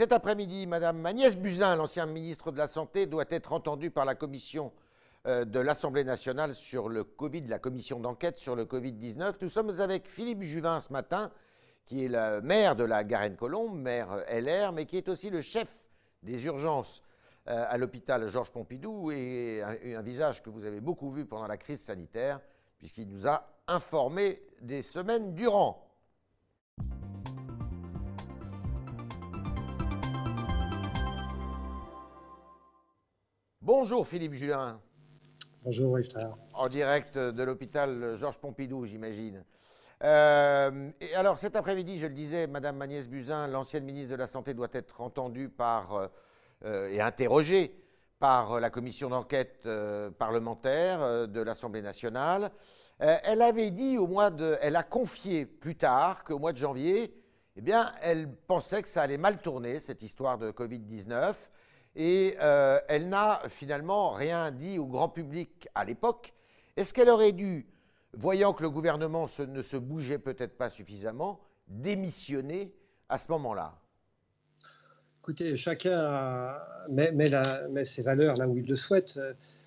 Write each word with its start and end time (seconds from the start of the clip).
Cet 0.00 0.12
après-midi, 0.12 0.66
Madame 0.66 1.04
Agnès 1.04 1.36
Buzyn, 1.36 1.76
l'ancien 1.76 2.06
ministre 2.06 2.52
de 2.52 2.56
la 2.56 2.68
Santé, 2.68 3.04
doit 3.04 3.26
être 3.28 3.52
entendue 3.52 3.90
par 3.90 4.06
la 4.06 4.14
commission 4.14 4.72
euh, 5.26 5.44
de 5.44 5.60
l'Assemblée 5.60 6.04
nationale 6.04 6.54
sur 6.54 6.88
le 6.88 7.04
Covid, 7.04 7.42
la 7.42 7.58
commission 7.58 8.00
d'enquête 8.00 8.38
sur 8.38 8.56
le 8.56 8.64
Covid-19. 8.64 9.34
Nous 9.42 9.50
sommes 9.50 9.78
avec 9.78 10.08
Philippe 10.08 10.40
Juvin 10.40 10.80
ce 10.80 10.90
matin, 10.90 11.30
qui 11.84 12.06
est 12.06 12.08
le 12.08 12.40
maire 12.40 12.76
de 12.76 12.84
la 12.84 13.04
Garenne-Colombe, 13.04 13.78
maire 13.78 14.24
LR, 14.30 14.72
mais 14.72 14.86
qui 14.86 14.96
est 14.96 15.10
aussi 15.10 15.28
le 15.28 15.42
chef 15.42 15.90
des 16.22 16.46
urgences 16.46 17.02
euh, 17.48 17.66
à 17.68 17.76
l'hôpital 17.76 18.26
Georges 18.28 18.52
Pompidou 18.52 19.10
et 19.10 19.60
un, 19.62 20.00
visage 20.00 20.42
que 20.42 20.48
vous 20.48 20.64
avez 20.64 20.80
beaucoup 20.80 21.10
vu 21.10 21.26
pendant 21.26 21.46
la 21.46 21.58
crise 21.58 21.82
sanitaire, 21.82 22.40
puisqu'il 22.78 23.06
nous 23.06 23.28
a 23.28 23.46
informé 23.68 24.40
des 24.62 24.82
semaines 24.82 25.34
durant. 25.34 25.89
Bonjour 33.72 34.04
Philippe 34.04 34.34
Julin. 34.34 34.80
Bonjour 35.62 36.00
Yves 36.00 36.08
En 36.54 36.66
direct 36.66 37.16
de 37.16 37.42
l'hôpital 37.44 38.16
Georges 38.16 38.38
Pompidou, 38.38 38.84
j'imagine. 38.84 39.44
Euh, 40.02 40.90
et 41.00 41.14
alors 41.14 41.38
cet 41.38 41.54
après-midi, 41.54 41.96
je 41.96 42.08
le 42.08 42.12
disais, 42.12 42.48
Madame 42.48 42.82
Agnès 42.82 43.08
Buzyn, 43.08 43.46
l'ancienne 43.46 43.84
ministre 43.84 44.10
de 44.10 44.16
la 44.16 44.26
Santé, 44.26 44.54
doit 44.54 44.72
être 44.72 45.00
entendue 45.00 45.48
par 45.48 46.10
euh, 46.64 46.88
et 46.88 47.00
interrogée 47.00 47.72
par 48.18 48.58
la 48.58 48.70
commission 48.70 49.08
d'enquête 49.08 49.62
euh, 49.66 50.10
parlementaire 50.10 51.28
de 51.28 51.40
l'Assemblée 51.40 51.80
nationale. 51.80 52.50
elle 52.98 53.40
avait 53.40 53.70
dit 53.70 53.98
au 53.98 54.08
mois 54.08 54.30
de, 54.30 54.58
elle 54.62 54.74
a 54.74 54.82
confié 54.82 55.46
plus 55.46 55.76
tard 55.76 56.24
qu'au 56.24 56.40
mois 56.40 56.52
de 56.52 56.58
janvier, 56.58 57.14
eh 57.54 57.60
bien, 57.60 57.92
elle 58.02 58.34
pensait 58.48 58.82
que 58.82 58.88
ça 58.88 59.02
allait 59.02 59.16
mal 59.16 59.40
tourner 59.40 59.78
cette 59.78 60.02
histoire 60.02 60.38
de 60.38 60.50
Covid-19 60.50 61.36
et 61.96 62.36
elle 62.88 63.08
n'a 63.08 63.42
finalement 63.48 64.10
rien 64.10 64.50
dit 64.50 64.78
au 64.78 64.86
grand 64.86 65.08
public 65.08 65.68
à 65.74 65.84
l'époque. 65.84 66.32
Est-ce 66.76 66.94
qu'elle 66.94 67.08
aurait 67.08 67.32
dû, 67.32 67.66
voyant 68.14 68.52
que 68.52 68.62
le 68.62 68.70
gouvernement 68.70 69.26
ne 69.48 69.62
se 69.62 69.76
bougeait 69.76 70.18
peut-être 70.18 70.56
pas 70.56 70.70
suffisamment, 70.70 71.40
démissionner 71.68 72.72
à 73.08 73.18
ce 73.18 73.30
moment-là? 73.32 73.78
Écoutez, 75.22 75.56
chacun 75.56 76.56
met, 76.88 77.84
ses 77.84 78.02
valeurs 78.02 78.36
là 78.36 78.48
où 78.48 78.56
il 78.56 78.66
le 78.66 78.76
souhaite. 78.76 79.20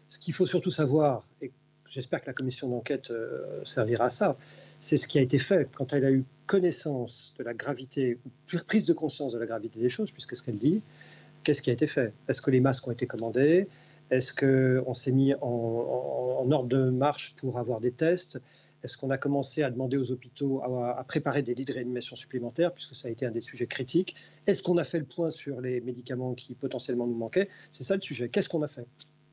Ce 0.08 0.20
qu'il 0.20 0.34
faut 0.34 0.46
surtout 0.46 0.72
savoir, 0.72 1.28
et 1.42 1.52
j'espère 1.88 2.22
que 2.22 2.28
la 2.28 2.34
commission 2.34 2.68
d'enquête 2.68 3.12
euh, 3.12 3.64
servira 3.64 4.06
à 4.06 4.10
ça, 4.10 4.36
c'est 4.80 4.98
ce 4.98 5.08
qui 5.08 5.20
a 5.20 5.22
été 5.22 5.38
fait 5.38 5.70
quand 5.74 5.94
elle 5.94 6.06
a 6.06 6.12
eu 6.12 6.26
connaissance 6.48 7.34
de 7.38 7.44
la 7.44 7.54
gravité, 7.54 8.20
ou 8.26 8.58
prise 8.68 8.86
de 8.86 8.94
conscience 8.94 9.32
de 9.34 9.40
la 9.40 9.46
gravité 9.46 9.80
des 9.80 9.90
choses, 9.90 10.12
puisque 10.12 10.36
ce 10.36 10.44
qu'elle 10.44 10.60
dit, 10.60 10.82
qu'est-ce 11.44 11.62
qui 11.62 11.70
a 11.70 11.74
été 11.74 11.88
fait? 11.88 12.14
Est-ce 12.28 12.42
que 12.42 12.52
les 12.52 12.60
masques 12.60 12.88
ont 12.88 12.92
été 12.92 13.08
commandés? 13.08 13.68
Est-ce 14.10 14.34
qu'on 14.34 14.94
s'est 14.94 15.12
mis 15.12 15.34
en, 15.42 16.52
ordre 16.52 16.68
de 16.68 16.90
marche 16.90 17.36
pour 17.36 17.58
avoir 17.58 17.80
des 17.80 17.92
tests? 17.92 18.42
Est-ce 18.84 18.98
qu'on 18.98 19.10
a 19.10 19.18
commencé 19.18 19.64
à 19.64 19.70
demander 19.70 19.98
aux 19.98 20.12
hôpitaux 20.12 20.62
à, 20.62 21.04
préparer 21.08 21.42
des 21.42 21.56
lits 21.56 21.66
de 21.66 21.74
réanimation 21.74 22.16
supplémentaires, 22.16 22.74
puisque 22.74 22.96
ça 22.96 23.08
a 23.08 23.12
été 23.12 23.26
un 23.26 23.32
des 23.32 23.42
sujets 23.42 23.68
critiques? 23.68 24.16
Est-ce 24.46 24.62
qu'on 24.62 24.78
a 24.78 24.84
fait 24.84 25.00
le 25.00 25.06
point 25.06 25.30
sur 25.30 25.62
les 25.62 25.80
médicaments 25.82 26.34
qui 26.34 26.54
potentiellement 26.54 27.08
nous 27.08 27.16
manquaient? 27.16 27.50
C'est 27.72 27.84
ça 27.84 27.96
le 27.96 28.02
sujet. 28.02 28.30
Qu'est-ce 28.30 28.50
qu'on 28.50 28.62
a 28.62 28.68
fait? 28.68 28.86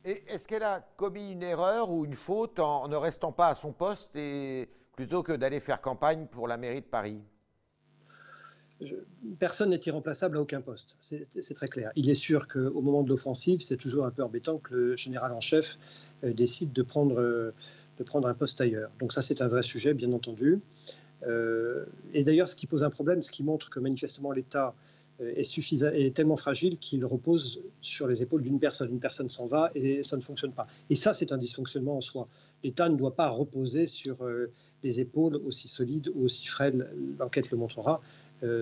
Est-ce 0.04 0.48
qu'elle 0.48 0.62
a 0.62 0.80
commis 0.96 1.32
une 1.32 1.42
erreur 1.42 1.90
ou 1.90 2.04
une 2.04 2.14
faute 2.14 2.58
en 2.58 2.88
ne 2.88 2.96
restant 2.96 3.32
pas 3.32 3.48
à 3.48 3.54
son 3.54 3.72
poste 3.72 4.16
et 4.16 4.68
plutôt 4.96 5.22
que 5.22 5.32
d'aller 5.32 5.60
faire 5.60 5.80
campagne 5.80 6.26
pour 6.26 6.48
la 6.48 6.56
mairie 6.56 6.80
de 6.80 6.86
Paris? 6.86 7.20
Personne 9.38 9.70
n'est 9.70 9.80
irremplaçable 9.84 10.36
à 10.36 10.40
aucun 10.40 10.60
poste, 10.60 10.96
c'est 11.00 11.54
très 11.54 11.68
clair. 11.68 11.90
Il 11.96 12.08
est 12.08 12.14
sûr 12.14 12.48
qu'au 12.48 12.80
moment 12.80 13.02
de 13.02 13.08
l'offensive, 13.08 13.60
c'est 13.60 13.76
toujours 13.76 14.06
un 14.06 14.10
peu 14.10 14.22
embêtant 14.22 14.58
que 14.58 14.74
le 14.74 14.96
général 14.96 15.32
en 15.32 15.40
chef 15.40 15.78
euh, 16.24 16.32
décide 16.32 16.72
de 16.72 16.82
prendre 16.82 17.20
euh, 17.20 17.52
de 17.98 18.04
prendre 18.04 18.28
un 18.28 18.34
poste 18.34 18.60
ailleurs. 18.60 18.90
Donc 18.98 19.12
ça, 19.12 19.20
c'est 19.20 19.42
un 19.42 19.48
vrai 19.48 19.62
sujet, 19.62 19.92
bien 19.92 20.10
entendu. 20.12 20.60
Euh, 21.26 21.84
et 22.14 22.24
d'ailleurs, 22.24 22.48
ce 22.48 22.56
qui 22.56 22.66
pose 22.66 22.82
un 22.82 22.88
problème, 22.88 23.22
ce 23.22 23.30
qui 23.30 23.42
montre 23.42 23.68
que 23.68 23.78
manifestement 23.78 24.32
l'État 24.32 24.74
est 25.22 26.16
tellement 26.16 26.38
fragile 26.38 26.78
qu'il 26.78 27.04
repose 27.04 27.60
sur 27.82 28.06
les 28.06 28.22
épaules 28.22 28.42
d'une 28.42 28.58
personne. 28.58 28.90
Une 28.90 29.00
personne 29.00 29.28
s'en 29.28 29.46
va 29.46 29.70
et 29.74 30.02
ça 30.02 30.16
ne 30.16 30.22
fonctionne 30.22 30.52
pas. 30.52 30.66
Et 30.88 30.94
ça, 30.94 31.12
c'est 31.12 31.30
un 31.30 31.36
dysfonctionnement 31.36 31.98
en 31.98 32.00
soi. 32.00 32.26
L'État 32.64 32.88
ne 32.88 32.96
doit 32.96 33.14
pas 33.14 33.28
reposer 33.28 33.86
sur 33.86 34.24
euh, 34.24 34.50
les 34.82 35.00
épaules 35.00 35.36
aussi 35.36 35.68
solides 35.68 36.10
ou 36.14 36.24
aussi 36.24 36.46
frêles, 36.46 36.90
l'enquête 37.18 37.50
le 37.50 37.58
montrera, 37.58 38.00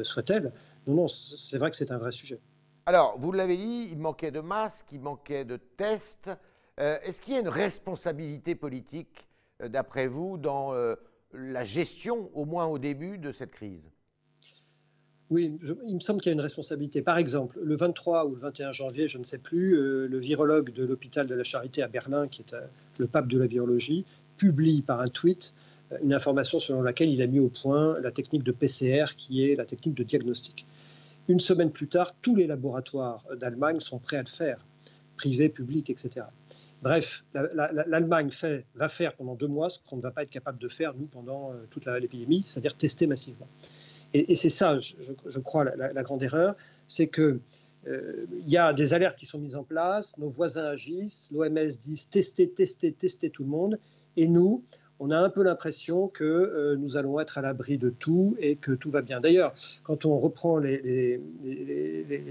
soit-elle. 0.02 0.52
Non, 0.86 0.94
non, 0.94 1.08
c'est 1.08 1.58
vrai 1.58 1.70
que 1.70 1.76
c'est 1.76 1.90
un 1.90 1.98
vrai 1.98 2.10
sujet. 2.10 2.40
Alors, 2.86 3.18
vous 3.18 3.32
l'avez 3.32 3.56
dit, 3.56 3.88
il 3.92 3.98
manquait 3.98 4.30
de 4.30 4.40
masques, 4.40 4.86
il 4.92 5.00
manquait 5.00 5.44
de 5.44 5.56
tests. 5.56 6.30
Est-ce 6.78 7.20
qu'il 7.20 7.34
y 7.34 7.36
a 7.36 7.40
une 7.40 7.48
responsabilité 7.48 8.54
politique 8.54 9.28
euh, 9.62 9.68
d'après 9.68 10.06
vous, 10.06 10.36
dans 10.36 10.72
euh, 10.74 10.94
la 11.32 11.64
gestion, 11.64 12.30
au 12.34 12.44
moins 12.44 12.66
au 12.66 12.78
début, 12.78 13.18
de 13.18 13.32
cette 13.32 13.50
crise? 13.50 13.90
Oui, 15.30 15.58
il 15.84 15.94
me 15.94 16.00
semble 16.00 16.22
qu'il 16.22 16.30
y 16.30 16.32
a 16.32 16.34
une 16.34 16.40
responsabilité. 16.40 17.02
Par 17.02 17.18
exemple, 17.18 17.58
le 17.62 17.76
23 17.76 18.26
ou 18.26 18.34
le 18.34 18.40
21 18.40 18.72
janvier, 18.72 19.08
je 19.08 19.18
ne 19.18 19.24
sais 19.24 19.38
plus, 19.38 19.74
euh, 19.74 20.06
le 20.06 20.18
virologue 20.18 20.72
de 20.72 20.86
l'hôpital 20.86 21.26
de 21.26 21.34
la 21.34 21.44
Charité 21.44 21.82
à 21.82 21.88
Berlin, 21.88 22.28
qui 22.28 22.42
est 22.42 22.56
le 22.96 23.06
pape 23.06 23.28
de 23.28 23.38
la 23.38 23.46
virologie, 23.46 24.06
publie 24.38 24.80
par 24.80 25.00
un 25.00 25.08
tweet 25.08 25.54
une 26.03 26.12
information 26.12 26.60
selon 26.60 26.82
laquelle 26.82 27.09
il 27.09 27.22
a 27.22 27.26
mis 27.26 27.38
au 27.38 27.49
point 27.49 27.99
la 28.00 28.10
technique 28.10 28.43
de 28.43 28.53
PCR, 28.53 29.15
qui 29.16 29.49
est 29.49 29.56
la 29.56 29.65
technique 29.65 29.94
de 29.94 30.03
diagnostic. 30.03 30.66
Une 31.28 31.41
semaine 31.41 31.71
plus 31.71 31.88
tard, 31.88 32.15
tous 32.22 32.34
les 32.37 32.47
laboratoires 32.47 33.25
d'Allemagne 33.37 33.81
sont 33.81 33.99
prêts 33.99 34.16
à 34.16 34.22
le 34.22 34.28
faire, 34.28 34.65
privés, 35.16 35.49
publics, 35.49 35.91
etc. 35.91 36.26
Bref, 36.82 37.25
l'Allemagne 37.34 38.31
va 38.76 38.88
faire 38.88 39.15
pendant 39.15 39.34
deux 39.34 39.49
mois 39.49 39.69
ce 39.69 39.78
qu'on 39.81 39.97
ne 39.97 40.03
va 40.03 40.10
pas 40.10 40.22
être 40.22 40.31
capable 40.31 40.59
de 40.59 40.69
faire, 40.69 40.94
nous, 40.94 41.06
pendant 41.06 41.53
euh, 41.53 41.56
toute 41.71 41.87
l'épidémie, 41.87 42.44
c'est-à-dire 42.47 42.76
tester 42.76 43.06
massivement. 43.06 43.49
Et, 44.15 44.37
c'est 44.37 44.49
ça, 44.49 44.78
je, 44.78 45.38
crois, 45.41 45.65
la, 45.65 46.03
grande 46.03 46.22
erreur, 46.22 46.55
c'est 46.87 47.09
qu'il 47.09 47.41
euh, 47.88 48.26
y 48.47 48.56
a 48.56 48.72
des 48.72 48.94
alertes 48.94 49.19
qui 49.19 49.26
sont 49.26 49.38
mises 49.38 49.56
en 49.56 49.65
place, 49.65 50.16
nos 50.16 50.31
voisins 50.31 50.65
agissent, 50.65 51.28
l'OMS 51.31 51.69
dit 51.78 52.09
tester, 52.10 52.49
tester, 52.49 52.93
tester 52.93 53.28
tout 53.28 53.43
le 53.43 53.50
monde, 53.50 53.78
et 54.18 54.26
nous, 54.26 54.64
on 54.98 55.12
a 55.12 55.16
un 55.16 55.30
peu 55.30 55.44
l'impression 55.44 56.08
que 56.08 56.24
euh, 56.24 56.76
nous 56.76 56.96
allons 56.96 57.20
être 57.20 57.38
à 57.38 57.40
l'abri 57.40 57.78
de 57.78 57.88
tout 57.88 58.36
et 58.40 58.56
que 58.56 58.72
tout 58.72 58.90
va 58.90 59.00
bien. 59.00 59.20
D'ailleurs, 59.20 59.54
quand 59.84 60.04
on 60.04 60.18
reprend 60.18 60.58
les, 60.58 61.20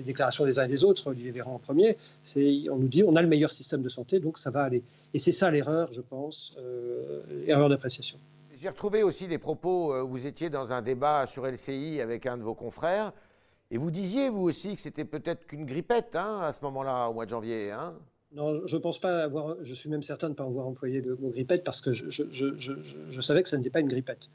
déclarations 0.05 0.45
des 0.45 0.59
uns 0.59 0.65
et 0.65 0.67
des 0.67 0.83
autres, 0.83 1.07
Olivier 1.07 1.31
Véran 1.31 1.55
en 1.55 1.59
premier, 1.59 1.97
on 2.35 2.75
nous 2.75 2.89
dit 2.89 3.03
on 3.03 3.15
a 3.15 3.21
le 3.21 3.29
meilleur 3.29 3.53
système 3.53 3.81
de 3.81 3.89
santé, 3.89 4.19
donc 4.19 4.37
ça 4.37 4.51
va 4.51 4.63
aller. 4.63 4.83
Et 5.13 5.19
c'est 5.19 5.31
ça 5.31 5.49
l'erreur, 5.49 5.93
je 5.93 6.01
pense, 6.01 6.57
euh, 6.59 7.21
erreur 7.47 7.69
d'appréciation. 7.69 8.19
J'ai 8.59 8.67
retrouvé 8.67 9.01
aussi 9.01 9.27
des 9.27 9.37
propos, 9.37 9.93
euh, 9.93 10.01
vous 10.01 10.27
étiez 10.27 10.49
dans 10.49 10.73
un 10.73 10.81
débat 10.81 11.25
sur 11.25 11.47
LCI 11.47 12.01
avec 12.01 12.25
un 12.25 12.35
de 12.35 12.43
vos 12.43 12.55
confrères, 12.55 13.13
et 13.71 13.77
vous 13.77 13.91
disiez, 13.91 14.27
vous 14.29 14.43
aussi, 14.43 14.75
que 14.75 14.81
c'était 14.81 15.05
peut-être 15.05 15.45
qu'une 15.45 15.65
grippette 15.65 16.15
hein, 16.15 16.39
à 16.41 16.51
ce 16.51 16.61
moment-là, 16.63 17.07
au 17.09 17.13
mois 17.13 17.25
de 17.25 17.29
janvier. 17.29 17.71
Hein 17.71 17.93
non, 18.33 18.67
je 18.67 18.75
ne 18.75 18.81
pense 18.81 18.99
pas 18.99 19.23
avoir. 19.23 19.55
Je 19.63 19.73
suis 19.73 19.89
même 19.89 20.03
certain 20.03 20.27
de 20.27 20.33
ne 20.33 20.35
pas 20.35 20.43
avoir 20.43 20.67
employé 20.67 20.99
le 20.99 21.15
mot 21.15 21.29
grippette 21.29 21.63
parce 21.63 21.79
que 21.79 21.93
je, 21.93 23.21
savais 23.21 23.41
que 23.41 23.49
ça 23.49 23.57
n'était 23.57 23.69
pas 23.69 23.79
une 23.79 23.87
grippette. 23.87 24.29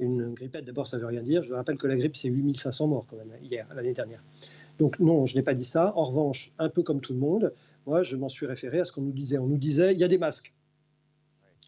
Une 0.00 0.34
grippette, 0.34 0.64
d'abord, 0.64 0.86
ça 0.86 0.96
ne 0.96 1.02
veut 1.02 1.08
rien 1.08 1.22
dire. 1.22 1.42
Je 1.42 1.54
rappelle 1.54 1.78
que 1.78 1.86
la 1.86 1.96
grippe, 1.96 2.14
c'est 2.14 2.28
8500 2.28 2.86
morts 2.86 3.06
quand 3.08 3.16
même, 3.16 3.32
hier, 3.42 3.66
l'année 3.74 3.94
dernière. 3.94 4.22
Donc, 4.78 5.00
non, 5.00 5.26
je 5.26 5.34
n'ai 5.34 5.42
pas 5.42 5.54
dit 5.54 5.64
ça. 5.64 5.92
En 5.96 6.04
revanche, 6.04 6.52
un 6.58 6.68
peu 6.68 6.82
comme 6.82 7.00
tout 7.00 7.14
le 7.14 7.18
monde, 7.18 7.52
moi, 7.86 8.02
je 8.02 8.16
m'en 8.16 8.28
suis 8.28 8.46
référé 8.46 8.80
à 8.80 8.84
ce 8.84 8.92
qu'on 8.92 9.00
nous 9.00 9.12
disait. 9.12 9.38
On 9.38 9.46
nous 9.46 9.56
disait 9.56 9.94
il 9.94 9.98
y 9.98 10.04
a 10.04 10.08
des 10.08 10.18
masques, 10.18 10.52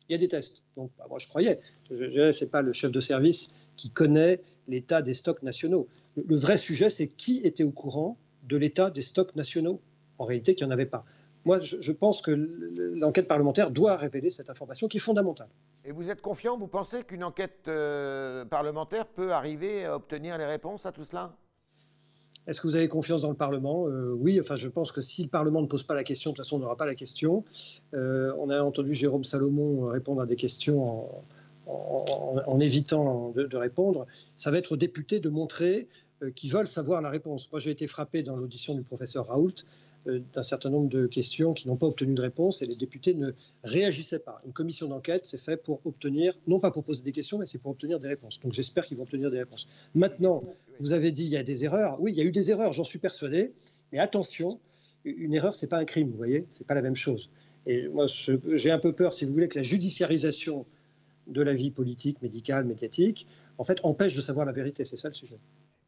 il 0.08 0.12
y 0.12 0.14
a 0.14 0.18
des 0.18 0.28
tests. 0.28 0.62
Donc, 0.76 0.90
bah, 0.98 1.06
moi, 1.08 1.18
je 1.18 1.28
croyais. 1.28 1.60
Ce 1.88 2.44
n'est 2.44 2.50
pas 2.50 2.60
le 2.60 2.74
chef 2.74 2.92
de 2.92 3.00
service 3.00 3.48
qui 3.76 3.90
connaît 3.90 4.42
l'état 4.68 5.00
des 5.00 5.14
stocks 5.14 5.42
nationaux. 5.42 5.88
le 6.14 6.36
vrai 6.36 6.58
sujet, 6.58 6.90
c'est 6.90 7.08
qui 7.08 7.40
était 7.42 7.64
au 7.64 7.70
courant 7.70 8.18
de 8.46 8.58
l'état 8.58 8.90
des 8.90 9.02
stocks 9.02 9.34
nationaux? 9.34 9.80
En 10.18 10.26
réalité, 10.26 10.54
qu'il 10.54 10.66
n'y 10.66 10.70
en 10.70 10.74
avait 10.74 10.84
pas 10.84 11.06
moi, 11.44 11.58
je, 11.60 11.92
pense 11.92 12.20
que 12.20 12.32
l'enquête 12.32 13.26
parlementaire 13.26 13.70
doit 13.70 13.96
révéler 13.96 14.28
cette 14.30 14.50
information 14.50 14.88
qui 14.88 14.98
est 14.98 15.00
fondamentale. 15.00 15.48
Et 15.84 15.92
vous 15.92 16.10
êtes 16.10 16.20
confiant 16.20 16.58
Vous 16.58 16.66
pensez 16.66 17.02
qu'une 17.02 17.24
enquête 17.24 17.66
euh, 17.68 18.44
parlementaire 18.44 19.06
peut 19.06 19.32
arriver 19.32 19.86
à 19.86 19.96
obtenir 19.96 20.36
les 20.36 20.44
réponses 20.44 20.84
à 20.84 20.92
tout 20.92 21.04
cela? 21.04 21.34
Est-ce 22.46 22.60
que 22.60 22.66
vous 22.66 22.76
avez 22.76 22.88
confiance 22.88 23.22
dans 23.22 23.30
le 23.30 23.36
Parlement? 23.36 23.88
Euh, 23.88 24.12
Oui, 24.12 24.38
enfin, 24.38 24.56
je 24.56 24.68
pense 24.68 24.92
que 24.92 25.00
si 25.00 25.22
le 25.22 25.30
Parlement 25.30 25.62
ne 25.62 25.66
pose 25.66 25.82
pas 25.82 25.94
la 25.94 26.04
question, 26.04 26.32
de 26.32 26.36
toute 26.36 26.44
façon, 26.44 26.56
on 26.56 26.60
n'aura 26.60 26.76
pas 26.76 26.86
la 26.86 26.94
question. 26.94 27.44
Euh, 27.94 28.34
on 28.38 28.50
a 28.50 28.60
entendu 28.60 28.92
Jérôme 28.92 29.24
Salomon 29.24 29.86
répondre 29.86 30.20
à 30.20 30.26
des 30.26 30.36
questions 30.36 31.08
en, 31.66 32.60
évitant 32.60 33.30
de, 33.30 33.56
répondre. 33.56 34.06
Ça 34.36 34.50
va 34.50 34.58
être 34.58 34.72
aux 34.72 34.76
députés 34.76 35.20
de 35.20 35.30
montrer 35.30 35.88
qui 36.34 36.50
veulent 36.50 36.68
savoir 36.68 37.00
la 37.00 37.08
réponse. 37.08 37.50
Moi, 37.50 37.60
j'ai 37.60 37.70
été 37.70 37.86
frappé 37.86 38.22
dans 38.22 38.36
l'audition 38.36 38.74
du 38.74 38.82
professeur 38.82 39.28
Raoult 39.28 39.54
euh, 39.54 39.64
d'un 40.06 40.42
certain 40.42 40.70
nombre 40.70 40.88
de 40.88 41.06
questions 41.06 41.52
qui 41.52 41.68
n'ont 41.68 41.76
pas 41.76 41.86
obtenu 41.86 42.14
de 42.14 42.22
réponse 42.22 42.62
et 42.62 42.66
les 42.66 42.74
députés 42.74 43.14
ne 43.14 43.32
réagissaient 43.64 44.18
pas. 44.18 44.40
Une 44.46 44.52
commission 44.52 44.88
d'enquête, 44.88 45.26
c'est 45.26 45.40
fait 45.40 45.56
pour 45.56 45.80
obtenir, 45.84 46.34
non 46.46 46.58
pas 46.58 46.70
pour 46.70 46.84
poser 46.84 47.02
des 47.02 47.12
questions, 47.12 47.38
mais 47.38 47.46
c'est 47.46 47.60
pour 47.60 47.72
obtenir 47.72 48.00
des 48.00 48.08
réponses. 48.08 48.40
Donc 48.40 48.52
j'espère 48.52 48.86
qu'ils 48.86 48.96
vont 48.96 49.02
obtenir 49.02 49.30
des 49.30 49.38
réponses. 49.38 49.68
Maintenant, 49.94 50.42
vous 50.78 50.92
avez 50.92 51.12
dit 51.12 51.24
il 51.24 51.30
y 51.30 51.36
a 51.36 51.42
des 51.42 51.64
erreurs. 51.64 52.00
Oui, 52.00 52.12
il 52.12 52.18
y 52.18 52.22
a 52.22 52.24
eu 52.24 52.32
des 52.32 52.50
erreurs, 52.50 52.72
j'en 52.72 52.84
suis 52.84 52.98
persuadé. 52.98 53.52
Mais 53.92 53.98
attention, 53.98 54.58
une 55.04 55.34
erreur, 55.34 55.54
c'est 55.54 55.66
pas 55.66 55.78
un 55.78 55.84
crime, 55.84 56.10
vous 56.10 56.16
voyez, 56.16 56.46
c'est 56.50 56.66
pas 56.66 56.74
la 56.74 56.82
même 56.82 56.96
chose. 56.96 57.30
Et 57.66 57.88
moi, 57.88 58.06
j'ai 58.06 58.70
un 58.70 58.78
peu 58.78 58.92
peur, 58.92 59.12
si 59.12 59.24
vous 59.24 59.32
voulez, 59.32 59.48
que 59.48 59.58
la 59.58 59.62
judiciarisation 59.62 60.64
de 61.26 61.42
la 61.42 61.54
vie 61.54 61.70
politique, 61.70 62.22
médicale, 62.22 62.64
médiatique, 62.64 63.26
en 63.58 63.64
fait, 63.64 63.80
empêche 63.82 64.14
de 64.14 64.20
savoir 64.20 64.46
la 64.46 64.52
vérité. 64.52 64.84
C'est 64.84 64.96
ça 64.96 65.08
le 65.08 65.14
sujet. 65.14 65.38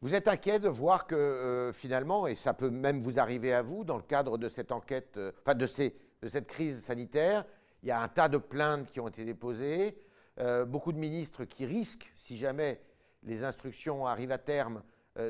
Vous 0.03 0.15
êtes 0.15 0.27
inquiet 0.27 0.59
de 0.59 0.67
voir 0.67 1.07
que 1.07 1.15
euh, 1.15 1.71
finalement, 1.71 2.27
et 2.27 2.35
ça 2.35 2.53
peut 2.53 2.69
même 2.69 3.01
vous 3.01 3.21
arriver 3.21 3.53
à 3.53 3.61
vous, 3.61 3.85
dans 3.85 3.95
le 3.95 4.03
cadre 4.03 4.37
de 4.37 4.49
cette 4.49 4.73
enquête, 4.73 5.15
euh, 5.15 5.31
enfin 5.45 5.55
de, 5.55 5.65
cette 5.65 6.45
crise 6.45 6.83
sanitaire, 6.83 7.45
il 7.83 7.87
y 7.87 7.91
a 7.91 8.01
un 8.01 8.09
tas 8.09 8.27
de 8.27 8.37
plaintes 8.37 8.91
qui 8.91 8.99
ont 8.99 9.07
été 9.07 9.23
déposées, 9.23 9.97
euh, 10.41 10.65
beaucoup 10.65 10.91
de 10.91 10.97
ministres 10.97 11.45
qui 11.45 11.65
risquent, 11.65 12.11
si 12.15 12.35
jamais 12.35 12.81
les 13.23 13.45
instructions 13.45 14.05
arrivent 14.05 14.33
à 14.33 14.37
terme, 14.37 14.83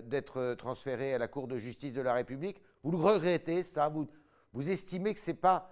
d'être 0.05 0.55
transférés 0.55 1.13
à 1.13 1.17
la 1.19 1.27
Cour 1.27 1.47
de 1.47 1.57
justice 1.57 1.93
de 1.93 2.01
la 2.01 2.13
République. 2.13 2.59
Vous 2.81 2.91
le 2.91 2.97
regrettez, 2.97 3.63
ça? 3.63 3.89
Vous, 4.53 4.69
estimez 4.71 5.13
que 5.13 5.19
ce 5.19 5.29
n'est 5.29 5.37
pas, 5.37 5.71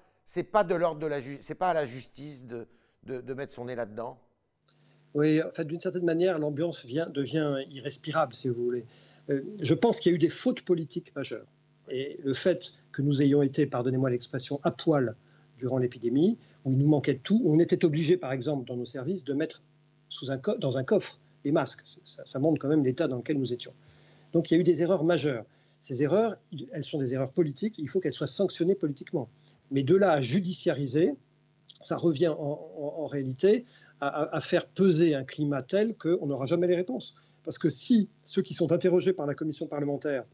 pas 0.52 0.64
de 0.64 0.76
l'ordre 0.76 1.00
de 1.00 1.08
la 1.08 1.22
pas 1.58 1.70
à 1.70 1.74
la 1.74 1.86
justice 1.86 2.46
de, 2.46 2.68
de 3.04 3.34
mettre 3.34 3.54
son 3.54 3.66
nez 3.66 3.76
là-dedans? 3.76 4.22
Oui, 5.14 5.42
en 5.42 5.52
fait, 5.52 5.66
d'une 5.66 5.80
certaine 5.80 6.06
manière, 6.06 6.40
l'ambiance 6.40 6.86
devient 6.86 7.56
irrespirable, 7.70 8.34
si 8.34 8.48
vous 8.48 8.64
voulez. 8.64 8.86
Euh, 9.30 9.42
je 9.62 9.74
pense 9.74 10.00
qu'il 10.00 10.12
y 10.12 10.14
a 10.14 10.16
eu 10.16 10.20
des 10.20 10.30
fautes 10.30 10.62
politiques 10.62 11.14
majeures. 11.16 11.46
Et 11.90 12.20
le 12.24 12.34
fait 12.34 12.74
que 12.94 13.02
nous 13.02 13.22
ayons 13.22 13.42
été, 13.42 13.66
pardonnez-moi 13.66 14.10
l'expression, 14.10 14.62
à 14.64 14.72
poil 14.72 15.16
durant 15.58 15.78
l'épidémie, 15.78 16.38
où 16.64 16.72
il 16.72 16.78
nous 16.78 16.88
manquait 16.88 17.16
de 17.16 17.20
tout, 17.20 17.42
où 17.44 17.54
on 17.54 17.60
était 17.60 17.84
obligé, 17.84 18.16
par 18.16 18.32
exemple, 18.32 18.66
dans 18.66 18.78
nos 18.78 18.86
services, 18.86 19.24
de 19.26 19.34
mettre 19.34 19.62
sous 20.08 20.32
un 20.32 20.40
dans 20.60 20.78
un 20.78 20.84
coffre 20.84 21.20
les 21.44 21.52
masques. 21.52 21.82
Ça 22.04 22.40
montre 22.40 22.60
quand 22.60 22.68
même 22.68 22.84
l'état 22.84 23.08
dans 23.08 23.18
lequel 23.18 23.38
nous 23.38 23.52
étions. 23.52 23.74
Donc 24.34 24.50
il 24.50 24.54
y 24.54 24.58
a 24.58 24.62
eu 24.62 24.64
des 24.64 24.82
erreurs 24.82 25.04
majeures. 25.04 25.46
Ces 25.80 26.04
erreurs, 26.04 26.38
elles 26.72 26.84
sont 26.84 27.00
des 27.00 27.14
erreurs 27.14 27.32
politiques, 27.32 27.80
il 27.80 27.90
faut 27.90 28.00
qu'elles 28.00 28.14
soient 28.14 28.28
sanctionnées 28.28 28.76
politiquement. 28.76 29.28
Mais 29.72 29.82
de 29.82 29.96
là 29.96 30.12
à 30.12 30.22
judiciariser, 30.22 31.14
ça 31.82 31.98
revient 31.98 32.34
en 32.38 33.08
réalité 33.08 33.66
à, 34.02 34.42
faire 34.42 34.66
peser 34.68 35.14
un 35.14 35.24
climat 35.24 35.62
tel 35.62 35.96
qu'on 35.96 36.26
n'aura 36.26 36.46
jamais 36.46 36.68
les 36.68 36.76
réponses. 36.76 37.16
Parce 37.44 37.58
que 37.58 37.70
si 37.70 38.10
ceux 38.26 38.42
qui 38.42 38.54
sont 38.54 38.72
interrogés 38.72 39.14
par 39.14 39.28
la 39.28 39.36
commission 39.36 39.68
parlementaire 39.68 40.26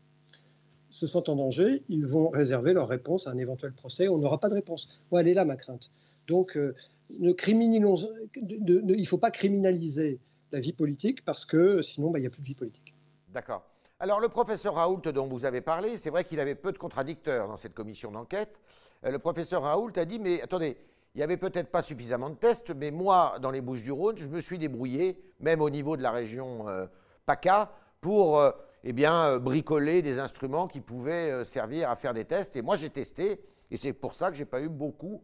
se 0.89 1.05
sentent 1.05 1.27
en 1.27 1.35
danger, 1.35 1.83
ils 1.89 2.05
vont 2.05 2.29
réserver 2.29 2.71
leur 2.73 2.87
réponse 2.87 3.27
à 3.27 3.31
un 3.31 3.37
éventuel 3.37 3.73
procès. 3.73 4.07
On 4.07 4.17
n'aura 4.17 4.39
pas 4.39 4.47
de 4.47 4.53
réponse. 4.53 4.89
Moi, 5.11 5.19
elle 5.21 5.27
est 5.27 5.33
là, 5.33 5.43
ma 5.43 5.57
crainte. 5.57 5.91
Donc, 6.27 6.55
euh, 6.55 6.75
il 7.09 7.27
ne 7.27 9.05
faut 9.05 9.17
pas 9.17 9.31
criminaliser 9.31 10.19
la 10.53 10.59
vie 10.61 10.73
politique 10.73 11.25
parce 11.25 11.45
que 11.45 11.81
sinon, 11.81 12.09
bah, 12.09 12.19
il 12.19 12.21
n'y 12.21 12.27
a 12.27 12.29
plus 12.29 12.41
de 12.41 12.47
vie 12.47 12.55
politique. 12.55 12.95
D'accord. 13.33 13.63
Alors, 13.99 14.21
le 14.21 14.29
professeur 14.29 14.75
Raoult 14.75 15.01
dont 15.11 15.27
vous 15.27 15.43
avez 15.43 15.59
parlé, 15.59 15.97
c'est 15.97 16.09
vrai 16.09 16.23
qu'il 16.23 16.39
avait 16.39 16.55
peu 16.55 16.71
de 16.71 16.77
contradicteurs 16.77 17.47
dans 17.47 17.57
cette 17.57 17.73
commission 17.73 18.11
d'enquête. 18.11 18.61
Euh, 19.03 19.11
le 19.11 19.19
professeur 19.19 19.63
Raoult 19.63 19.91
a 19.97 20.05
dit, 20.05 20.19
mais 20.19 20.41
attendez, 20.41 20.77
il 21.17 21.21
n'y 21.21 21.23
avait 21.23 21.37
peut-être 21.37 21.71
pas 21.71 21.81
suffisamment 21.81 22.29
de 22.29 22.35
tests, 22.35 22.75
mais 22.75 22.91
moi, 22.91 23.39
dans 23.41 23.49
les 23.49 23.59
Bouches-du-Rhône, 23.59 24.19
je 24.19 24.27
me 24.27 24.39
suis 24.39 24.59
débrouillé, 24.59 25.19
même 25.39 25.63
au 25.63 25.69
niveau 25.71 25.97
de 25.97 26.03
la 26.03 26.11
région 26.11 26.69
euh, 26.69 26.85
PACA, 27.25 27.71
pour 28.01 28.39
euh, 28.39 28.51
eh 28.83 28.93
bien, 28.93 29.23
euh, 29.23 29.39
bricoler 29.39 30.03
des 30.03 30.19
instruments 30.19 30.67
qui 30.67 30.79
pouvaient 30.79 31.43
servir 31.43 31.89
à 31.89 31.95
faire 31.95 32.13
des 32.13 32.23
tests. 32.23 32.55
Et 32.55 32.61
moi, 32.61 32.75
j'ai 32.75 32.91
testé, 32.91 33.41
et 33.71 33.77
c'est 33.77 33.93
pour 33.93 34.13
ça 34.13 34.29
que 34.29 34.35
je 34.35 34.43
n'ai 34.43 34.45
pas 34.45 34.61
eu 34.61 34.69
beaucoup, 34.69 35.23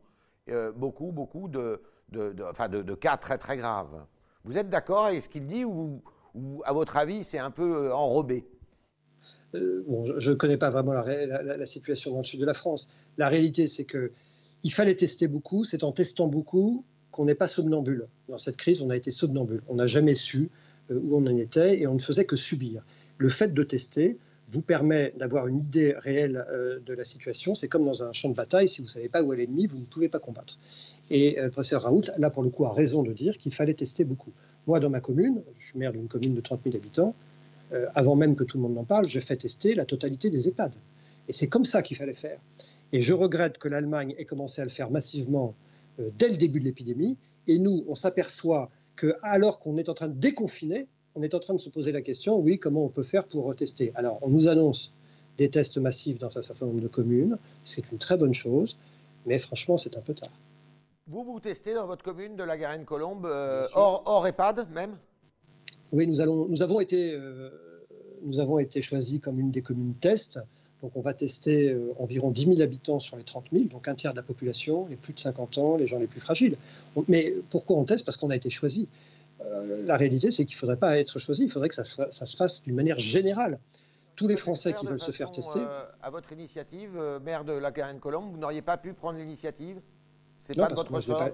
beaucoup, 0.76 1.12
beaucoup 1.12 1.48
de, 1.48 1.80
de, 2.10 2.96
cas 2.96 3.18
très, 3.18 3.38
très 3.38 3.56
graves. 3.56 4.04
Vous 4.46 4.58
êtes 4.58 4.72
d'accord 4.72 5.06
avec 5.06 5.22
ce 5.22 5.30
qu'il 5.30 5.46
dit 5.46 5.64
ou, 5.64 6.02
à 6.66 6.74
votre 6.74 6.98
avis, 6.98 7.24
c'est 7.24 7.38
un 7.38 7.52
peu 7.52 7.94
enrobé? 7.94 8.48
Bon, 9.54 10.06
je 10.06 10.32
ne 10.32 10.36
connais 10.36 10.58
pas 10.58 10.72
vraiment 10.72 10.94
la, 10.94 11.66
situation 11.68 12.14
dans 12.14 12.18
le 12.18 12.24
sud 12.24 12.40
de 12.40 12.48
la 12.48 12.56
France. 12.56 12.90
La 13.20 13.30
réalité, 13.30 13.68
c'est 13.68 13.86
que 13.86 14.12
il 14.64 14.74
fallait 14.74 14.96
tester 14.96 15.28
beaucoup. 15.28 15.64
C'est 15.64 15.84
en 15.84 15.92
testant 15.92 16.28
beaucoup 16.28 16.84
qu'on 17.12 17.26
n'est 17.26 17.36
pas 17.36 17.48
somnambule. 17.48 18.08
Dans 18.30 18.38
cette 18.38 18.58
crise, 18.58 18.82
on 18.82 18.90
a 18.90 18.98
été 18.98 19.12
somnambule. 19.12 19.62
On 19.68 19.76
n'a 19.76 19.86
jamais 19.86 20.16
su 20.16 20.50
euh, 20.90 21.00
où 21.04 21.18
on 21.18 21.28
en 21.28 21.38
était 21.38 21.80
et 21.80 21.88
on 21.88 21.94
ne 21.94 22.00
faisait 22.00 22.26
que 22.26 22.36
subir. 22.36 22.84
Le 23.18 23.30
fait 23.30 23.54
de 23.54 23.64
tester 23.64 24.18
vous 24.50 24.62
permet 24.62 25.14
d'avoir 25.18 25.48
une 25.48 25.60
idée 25.60 25.94
réelle 25.98 26.46
euh, 26.50 26.80
de 26.86 26.94
la 26.94 27.04
situation. 27.04 27.56
C'est 27.56 27.68
comme 27.68 27.86
dans 27.86 28.04
un 28.04 28.14
champ 28.14 28.30
de 28.30 28.36
bataille, 28.36 28.68
si 28.68 28.80
vous 28.80 28.88
ne 28.88 28.92
savez 28.92 29.10
pas 29.10 29.22
où 29.22 29.34
est 29.34 29.38
l'ennemi, 29.38 29.68
vous 29.68 29.78
ne 29.78 29.86
pouvez 29.86 30.10
pas 30.10 30.20
combattre. 30.20 30.58
Et 31.10 31.40
euh, 31.40 31.46
le 31.46 31.52
professeur 31.52 31.84
Raoult, 31.84 32.04
là 32.18 32.30
pour 32.30 32.44
le 32.44 32.50
coup, 32.50 32.66
a 32.66 32.74
raison 32.74 33.04
de 33.04 33.14
dire 33.14 33.38
qu'il 33.38 33.54
fallait 33.54 33.74
tester 33.74 34.04
beaucoup. 34.04 34.32
Moi, 34.66 34.80
dans 34.80 34.90
ma 34.90 35.02
commune, 35.02 35.42
je 35.60 35.68
suis 35.68 35.78
maire 35.78 35.92
d'une 35.92 36.08
commune 36.08 36.34
de 36.34 36.42
30 36.42 36.62
000 36.64 36.76
habitants, 36.76 37.16
avant 37.96 38.16
même 38.16 38.36
que 38.36 38.44
tout 38.44 38.58
le 38.58 38.62
monde 38.62 38.76
n'en 38.76 38.84
parle, 38.84 39.08
j'ai 39.08 39.20
fait 39.20 39.36
tester 39.36 39.74
la 39.74 39.84
totalité 39.84 40.30
des 40.30 40.48
EHPAD. 40.48 40.74
Et 41.28 41.34
c'est 41.34 41.48
comme 41.48 41.66
ça 41.66 41.82
qu'il 41.82 41.98
fallait 41.98 42.14
faire. 42.14 42.38
Et 42.94 43.02
je 43.02 43.14
regrette 43.14 43.58
que 43.58 43.68
l'Allemagne 43.68 44.16
ait 44.18 44.26
commencé 44.26 44.62
à 44.62 44.64
le 44.64 44.70
faire 44.70 44.92
massivement 44.92 45.56
euh, 46.00 46.10
dès 46.18 46.30
le 46.30 46.38
début 46.38 46.60
de 46.60 46.66
l'épidémie. 46.66 47.18
Et 47.48 47.60
nous, 47.60 47.84
on 47.90 47.96
s'aperçoit 47.96 48.70
que 48.96 49.16
alors 49.24 49.60
qu'on 49.60 49.78
est 49.78 49.90
en 49.90 49.96
train 49.96 50.08
de 50.08 50.18
déconfiner, 50.18 50.88
on 51.16 51.24
est 51.24 51.34
en 51.34 51.40
train 51.40 51.56
de 51.56 51.60
se 51.60 51.70
poser 51.70 51.92
la 51.92 52.02
question, 52.02 52.40
oui, 52.40 52.60
comment 52.60 52.86
on 52.86 52.90
peut 52.90 53.04
faire 53.04 53.26
pour 53.26 53.54
tester 53.56 53.92
Alors, 53.96 54.20
on 54.22 54.30
nous 54.30 54.48
annonce 54.48 54.94
des 55.38 55.50
tests 55.50 55.78
massifs 55.78 56.20
dans 56.20 56.38
un 56.38 56.44
certain 56.44 56.68
nombre 56.68 56.82
de 56.82 56.88
communes, 56.88 57.38
c'est 57.64 57.92
une 57.92 57.98
très 57.98 58.18
bonne 58.18 58.34
chose, 58.34 58.78
mais 59.26 59.40
franchement, 59.40 59.78
c'est 59.78 59.98
un 59.98 60.02
peu 60.02 60.14
tard. 60.14 60.32
Vous, 61.08 61.24
vous 61.24 61.40
testez 61.40 61.74
dans 61.74 61.88
votre 61.88 62.04
commune 62.04 62.36
de 62.36 62.44
la 62.44 62.58
Garenne-Colombe, 62.58 63.26
euh, 63.26 63.68
hors, 63.74 64.26
EHPAD 64.28 64.68
même? 64.72 64.96
Oui, 65.92 66.08
nous, 66.08 66.22
allons, 66.22 66.48
nous, 66.48 66.62
avons 66.62 66.80
été, 66.80 67.14
euh, 67.14 67.50
nous 68.24 68.40
avons 68.40 68.60
été 68.60 68.82
choisis 68.82 69.20
comme 69.20 69.40
une 69.40 69.52
des 69.52 69.62
communes 69.62 69.96
test. 69.96 70.40
Donc 70.84 70.92
on 70.96 71.02
va 71.02 71.14
tester 71.14 71.70
euh, 71.70 71.94
environ 71.98 72.30
10 72.30 72.46
000 72.46 72.62
habitants 72.62 73.00
sur 73.00 73.16
les 73.16 73.24
30 73.24 73.46
000, 73.54 73.66
donc 73.66 73.88
un 73.88 73.96
tiers 73.96 74.12
de 74.12 74.18
la 74.18 74.22
population, 74.22 74.86
les 74.90 74.98
plus 74.98 75.14
de 75.14 75.20
50 75.20 75.58
ans, 75.58 75.78
les 75.78 75.88
gens 75.88 75.98
les 75.98 76.08
plus 76.08 76.20
fragiles. 76.20 76.58
Mais 77.08 77.34
pourquoi 77.50 77.78
on 77.78 77.86
teste? 77.86 78.04
Parce 78.04 78.18
qu'on 78.18 78.30
a 78.30 78.36
été 78.36 78.50
choisi. 78.50 78.90
Euh, 79.46 79.82
la 79.86 79.96
réalité, 79.96 80.30
c'est 80.30 80.44
qu'il 80.44 80.56
ne 80.56 80.60
faudrait 80.60 80.78
pas 80.78 81.00
être 81.00 81.20
choisi, 81.20 81.46
il 81.46 81.50
faudrait 81.50 81.70
que 81.70 81.76
ça 81.76 81.86
se, 81.86 82.36
fasse 82.36 82.64
d'une 82.64 82.76
manière 82.76 83.00
générale. 83.00 83.60
Tous 84.18 84.28
les 84.28 84.36
Français 84.36 84.74
qui 84.78 84.86
veulent 84.86 85.02
se 85.02 85.12
faire 85.12 85.32
tester. 85.32 85.60
Euh, 85.60 85.86
à 86.02 86.10
votre 86.10 86.34
initiative, 86.34 87.02
maire 87.24 87.46
de 87.46 87.54
la 87.54 87.72
Garenne-Colombe, 87.72 88.32
vous 88.32 88.38
n'auriez 88.38 88.62
pas 88.62 88.76
pu 88.76 88.92
prendre 88.94 89.18
l'initiative? 89.18 89.78
C'est 90.40 90.54
pas 90.54 90.68
de 90.68 90.76
votre 90.76 91.00
sort? 91.00 91.30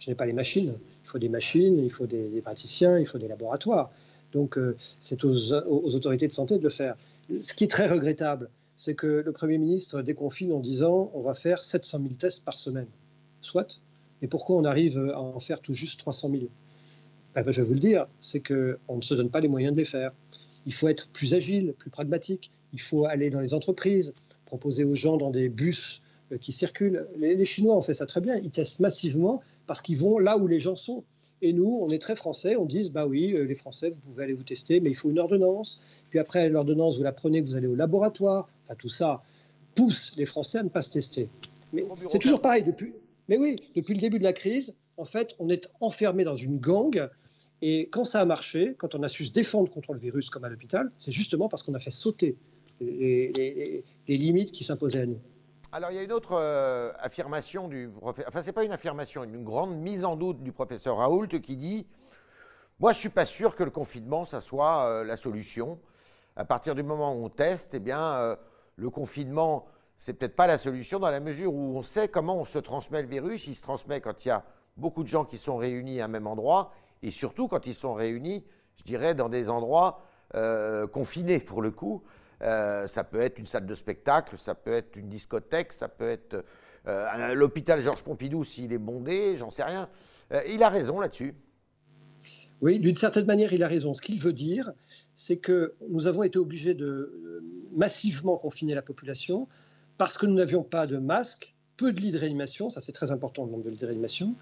Je 0.00 0.10
n'ai 0.10 0.16
pas 0.16 0.26
les 0.26 0.32
machines. 0.32 0.76
Il 1.04 1.08
faut 1.08 1.18
des 1.20 1.28
machines, 1.28 1.78
il 1.78 1.92
faut 1.92 2.06
des, 2.06 2.40
praticiens, 2.42 2.98
il 2.98 3.06
faut 3.06 3.18
des 3.18 3.28
laboratoires. 3.28 3.90
Donc 4.32 4.58
c'est 4.98 5.24
aux, 5.24 5.52
aux 5.52 5.94
autorités 5.94 6.26
de 6.26 6.32
santé 6.32 6.58
de 6.58 6.64
le 6.64 6.70
faire. 6.70 6.96
Ce 7.42 7.54
qui 7.54 7.64
est 7.64 7.68
très 7.68 7.86
regrettable, 7.86 8.50
c'est 8.80 8.94
que 8.94 9.06
le 9.06 9.32
Premier 9.32 9.58
ministre 9.58 10.00
déconfine 10.00 10.52
en 10.52 10.60
disant 10.60 11.10
on 11.12 11.20
va 11.20 11.34
faire 11.34 11.64
700 11.64 11.98
000 11.98 12.10
tests 12.14 12.46
par 12.46 12.58
semaine. 12.58 12.86
Soit. 13.42 13.82
Mais 14.22 14.28
pourquoi 14.28 14.56
on 14.56 14.64
arrive 14.64 14.98
à 14.98 15.20
en 15.20 15.38
faire 15.38 15.60
tout 15.60 15.74
juste 15.74 16.00
300 16.00 16.30
000 16.30 16.44
ben, 17.34 17.44
Je 17.50 17.60
vais 17.60 17.66
vous 17.66 17.74
le 17.74 17.78
dire, 17.78 18.06
c'est 18.20 18.40
qu'on 18.40 18.96
ne 18.96 19.02
se 19.02 19.12
donne 19.12 19.28
pas 19.28 19.40
les 19.40 19.48
moyens 19.48 19.74
de 19.74 19.78
les 19.78 19.84
faire. 19.84 20.12
Il 20.64 20.72
faut 20.72 20.88
être 20.88 21.10
plus 21.10 21.34
agile, 21.34 21.74
plus 21.76 21.90
pragmatique. 21.90 22.50
Il 22.72 22.80
faut 22.80 23.04
aller 23.04 23.28
dans 23.28 23.40
les 23.40 23.52
entreprises, 23.52 24.14
proposer 24.46 24.84
aux 24.84 24.94
gens 24.94 25.18
dans 25.18 25.30
des 25.30 25.50
bus 25.50 26.00
euh, 26.32 26.38
qui 26.38 26.52
circulent. 26.52 27.06
Les, 27.18 27.36
les 27.36 27.44
Chinois 27.44 27.76
ont 27.76 27.82
fait 27.82 27.92
ça 27.92 28.06
très 28.06 28.22
bien. 28.22 28.36
Ils 28.36 28.50
testent 28.50 28.80
massivement 28.80 29.42
parce 29.66 29.82
qu'ils 29.82 29.98
vont 29.98 30.18
là 30.18 30.38
où 30.38 30.46
les 30.46 30.58
gens 30.58 30.74
sont. 30.74 31.04
Et 31.42 31.52
nous, 31.52 31.78
on 31.82 31.88
est 31.88 31.98
très 31.98 32.16
français, 32.16 32.56
on 32.56 32.66
dit, 32.66 32.90
bah 32.90 33.06
oui, 33.06 33.34
euh, 33.34 33.44
les 33.44 33.54
Français, 33.54 33.90
vous 33.90 34.12
pouvez 34.12 34.24
aller 34.24 34.34
vous 34.34 34.42
tester, 34.42 34.80
mais 34.80 34.90
il 34.90 34.94
faut 34.94 35.10
une 35.10 35.18
ordonnance. 35.18 35.80
Puis 36.10 36.18
après, 36.18 36.48
l'ordonnance, 36.50 36.98
vous 36.98 37.02
la 37.02 37.12
prenez, 37.12 37.40
vous 37.40 37.56
allez 37.56 37.66
au 37.66 37.74
laboratoire. 37.74 38.48
Tout 38.74 38.88
ça 38.88 39.22
pousse 39.74 40.14
les 40.16 40.26
Français 40.26 40.58
à 40.58 40.62
ne 40.62 40.68
pas 40.68 40.82
se 40.82 40.90
tester. 40.90 41.28
Mais 41.72 41.84
c'est 42.08 42.18
toujours 42.18 42.40
pareil. 42.40 42.64
Depuis, 42.64 42.94
mais 43.28 43.36
oui, 43.36 43.56
depuis 43.76 43.94
le 43.94 44.00
début 44.00 44.18
de 44.18 44.24
la 44.24 44.32
crise, 44.32 44.74
en 44.96 45.04
fait, 45.04 45.34
on 45.38 45.48
est 45.48 45.70
enfermé 45.80 46.24
dans 46.24 46.34
une 46.34 46.58
gang. 46.58 47.08
Et 47.62 47.88
quand 47.90 48.04
ça 48.04 48.20
a 48.20 48.24
marché, 48.24 48.74
quand 48.78 48.94
on 48.94 49.02
a 49.02 49.08
su 49.08 49.26
se 49.26 49.32
défendre 49.32 49.70
contre 49.70 49.92
le 49.92 49.98
virus 49.98 50.30
comme 50.30 50.44
à 50.44 50.48
l'hôpital, 50.48 50.90
c'est 50.98 51.12
justement 51.12 51.48
parce 51.48 51.62
qu'on 51.62 51.74
a 51.74 51.78
fait 51.78 51.90
sauter 51.90 52.36
les 52.80 53.84
limites 54.08 54.52
qui 54.52 54.64
s'imposaient 54.64 55.02
à 55.02 55.06
nous. 55.06 55.20
Alors, 55.72 55.92
il 55.92 55.96
y 55.96 55.98
a 56.00 56.02
une 56.02 56.12
autre 56.12 56.32
euh, 56.32 56.90
affirmation 56.98 57.68
du 57.68 57.88
professeur, 57.88 58.28
enfin, 58.28 58.42
ce 58.42 58.46
n'est 58.46 58.52
pas 58.52 58.64
une 58.64 58.72
affirmation, 58.72 59.22
une 59.22 59.44
grande 59.44 59.76
mise 59.76 60.04
en 60.04 60.16
doute 60.16 60.42
du 60.42 60.50
professeur 60.50 60.96
Raoult 60.96 61.28
qui 61.28 61.56
dit 61.56 61.86
Moi, 62.80 62.92
je 62.92 62.98
ne 62.98 63.00
suis 63.00 63.08
pas 63.08 63.24
sûr 63.24 63.54
que 63.54 63.62
le 63.62 63.70
confinement, 63.70 64.24
ça 64.24 64.40
soit 64.40 64.86
euh, 64.86 65.04
la 65.04 65.16
solution. 65.16 65.78
À 66.34 66.44
partir 66.44 66.74
du 66.74 66.82
moment 66.82 67.14
où 67.14 67.24
on 67.24 67.28
teste, 67.28 67.74
eh 67.74 67.78
bien, 67.78 68.02
euh, 68.02 68.36
le 68.80 68.88
confinement, 68.88 69.66
c'est 69.98 70.14
peut-être 70.14 70.34
pas 70.34 70.46
la 70.46 70.56
solution 70.56 70.98
dans 70.98 71.10
la 71.10 71.20
mesure 71.20 71.52
où 71.52 71.76
on 71.76 71.82
sait 71.82 72.08
comment 72.08 72.36
on 72.38 72.46
se 72.46 72.58
transmet 72.58 73.02
le 73.02 73.08
virus. 73.08 73.46
Il 73.46 73.54
se 73.54 73.62
transmet 73.62 74.00
quand 74.00 74.24
il 74.24 74.28
y 74.28 74.30
a 74.30 74.42
beaucoup 74.78 75.02
de 75.02 75.08
gens 75.08 75.26
qui 75.26 75.36
sont 75.36 75.58
réunis 75.58 76.00
à 76.00 76.06
un 76.06 76.08
même 76.08 76.26
endroit 76.26 76.72
et 77.02 77.10
surtout 77.10 77.46
quand 77.46 77.66
ils 77.66 77.74
sont 77.74 77.92
réunis, 77.92 78.42
je 78.76 78.84
dirais, 78.84 79.14
dans 79.14 79.28
des 79.28 79.50
endroits 79.50 80.00
confinés 80.92 81.40
pour 81.40 81.60
le 81.60 81.70
coup. 81.70 82.02
ça 82.40 83.04
peut 83.04 83.20
être 83.20 83.38
une 83.38 83.46
salle 83.46 83.66
de 83.66 83.74
spectacle, 83.74 84.38
ça 84.38 84.54
peut 84.54 84.72
être 84.72 84.96
une 84.96 85.10
discothèque, 85.10 85.72
ça 85.74 85.88
peut 85.88 86.08
être 86.08 86.42
l'hôpital 87.34 87.80
Georges 87.80 88.02
Pompidou 88.02 88.44
s'il 88.44 88.72
est 88.72 88.78
bondé, 88.78 89.36
j'en 89.36 89.50
sais 89.50 89.64
rien. 89.64 89.90
il 90.48 90.62
a 90.62 90.70
raison 90.70 91.00
là-dessus. 91.00 91.34
Oui, 92.60 92.78
d'une 92.78 92.96
certaine 92.96 93.24
manière, 93.24 93.52
il 93.52 93.62
a 93.62 93.68
raison. 93.68 93.94
Ce 93.94 94.02
qu'il 94.02 94.20
veut 94.20 94.32
dire, 94.32 94.72
c'est 95.14 95.38
que 95.38 95.74
nous 95.88 96.06
avons 96.06 96.22
été 96.22 96.38
obligés 96.38 96.74
de 96.74 96.86
euh, 96.86 97.42
massivement 97.72 98.36
confiner 98.36 98.74
la 98.74 98.82
population 98.82 99.48
parce 99.96 100.18
que 100.18 100.26
nous 100.26 100.34
n'avions 100.34 100.62
pas 100.62 100.86
de 100.86 100.98
masques, 100.98 101.54
peu 101.76 101.92
de 101.92 102.00
lits 102.00 102.10
de 102.10 102.18
réanimation, 102.18 102.70
ça 102.70 102.80
c'est 102.80 102.92
très 102.92 103.10
important 103.10 103.44
le 103.44 103.50
nombre 103.50 103.64
de 103.64 103.70
lits 103.70 103.76
de 103.76 103.86
réanimation, 103.86 104.34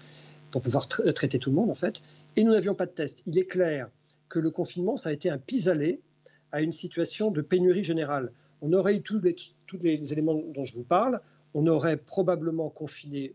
pour 0.51 0.61
pouvoir 0.61 0.87
traiter 0.87 1.39
tout 1.39 1.49
le 1.49 1.55
monde 1.55 1.69
en 1.69 1.75
fait, 1.75 2.01
et 2.35 2.43
nous 2.43 2.51
n'avions 2.51 2.75
pas 2.75 2.85
de 2.85 2.91
tests. 2.91 3.23
Il 3.27 3.37
est 3.37 3.45
clair 3.45 3.89
que 4.29 4.39
le 4.39 4.51
confinement, 4.51 4.97
ça 4.97 5.09
a 5.09 5.11
été 5.11 5.29
un 5.29 5.37
pis-aller 5.37 5.99
à 6.51 6.61
une 6.61 6.71
situation 6.71 7.31
de 7.31 7.41
pénurie 7.41 7.83
générale. 7.83 8.31
On 8.61 8.73
aurait 8.73 8.95
eu 8.95 9.01
tous 9.01 9.19
les, 9.19 9.35
tous 9.67 9.77
les 9.81 10.11
éléments 10.11 10.41
dont 10.53 10.63
je 10.63 10.75
vous 10.75 10.83
parle, 10.83 11.21
on 11.53 11.67
aurait 11.67 11.97
probablement 11.97 12.69
confiné, 12.69 13.33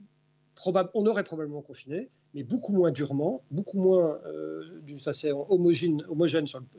on 0.66 1.06
aurait 1.06 1.24
probablement 1.24 1.62
confiné, 1.62 2.08
mais 2.34 2.42
beaucoup 2.42 2.72
moins 2.72 2.90
durement, 2.90 3.42
beaucoup 3.50 3.80
moins 3.80 4.18
euh, 4.26 4.80
d'une 4.82 4.98
façon 4.98 5.46
homogène, 5.48 6.02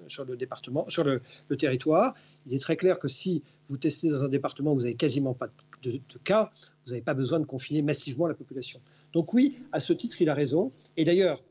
sur, 0.08 0.26
le, 0.26 0.36
département, 0.36 0.86
sur 0.90 1.04
le, 1.04 1.22
territoire. 1.58 2.14
Il 2.46 2.54
est 2.54 2.60
très 2.60 2.76
clair 2.76 3.00
que 3.00 3.08
si 3.08 3.42
vous 3.70 3.78
testez 3.78 4.10
dans 4.10 4.24
un 4.24 4.30
département 4.30 4.74
où 4.74 4.76
vous 4.76 4.82
n'avez 4.82 4.96
quasiment 4.96 5.34
pas 5.34 5.48
de, 5.82 6.02
cas, 6.24 6.52
vous 6.86 6.92
n'avez 6.92 7.02
pas 7.02 7.14
besoin 7.14 7.40
de 7.40 7.46
confiner 7.46 7.82
massivement 7.82 8.28
la 8.28 8.34
population. 8.34 8.82
Donc 9.14 9.34
oui, 9.34 9.58
à 9.72 9.80
ce 9.80 9.94
titre, 9.94 10.22
il 10.22 10.30
a 10.30 10.34
raison. 10.34 10.74
Et 10.98 11.06
d'ailleurs, 11.06 11.42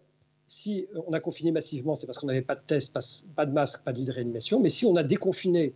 si 0.46 0.86
on 1.06 1.12
a 1.14 1.20
confiné 1.20 1.50
massivement, 1.50 1.94
c'est 1.94 2.06
parce 2.06 2.18
qu'on 2.18 2.26
n'avait 2.26 2.42
pas 2.42 2.56
de 2.56 2.62
tests, 2.66 2.92
pas, 3.34 3.46
de 3.46 3.52
masques, 3.52 3.82
pas 3.84 3.94
de 3.94 4.12
réanimation. 4.12 4.60
Mais 4.60 4.68
si 4.68 4.84
on 4.84 4.96
a 4.96 5.02
déconfiné 5.02 5.72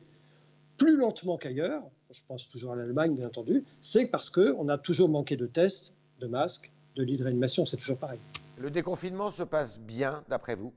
plus 0.77 0.97
lentement 0.97 1.39
qu'ailleurs, 1.39 1.83
je 2.11 2.21
pense 2.29 2.47
toujours 2.49 2.73
à 2.73 2.77
l'Allemagne, 2.77 3.15
bien 3.15 3.27
entendu, 3.27 3.65
c'est 3.81 4.07
parce 4.07 4.29
qu'on 4.29 4.69
a 4.69 4.77
toujours 4.77 5.09
manqué 5.09 5.37
de 5.37 5.47
tests, 5.47 5.97
de 6.21 6.27
masques 6.27 6.73
de 6.99 7.05
l'hydréanimation, 7.05 7.65
c'est 7.65 7.77
toujours 7.77 7.97
pareil. 7.97 8.19
Le 8.59 8.71
déconfinement 8.71 9.31
se 9.31 9.45
passe 9.45 9.81
bien, 9.81 10.25
d'après 10.29 10.57
vous? 10.57 10.73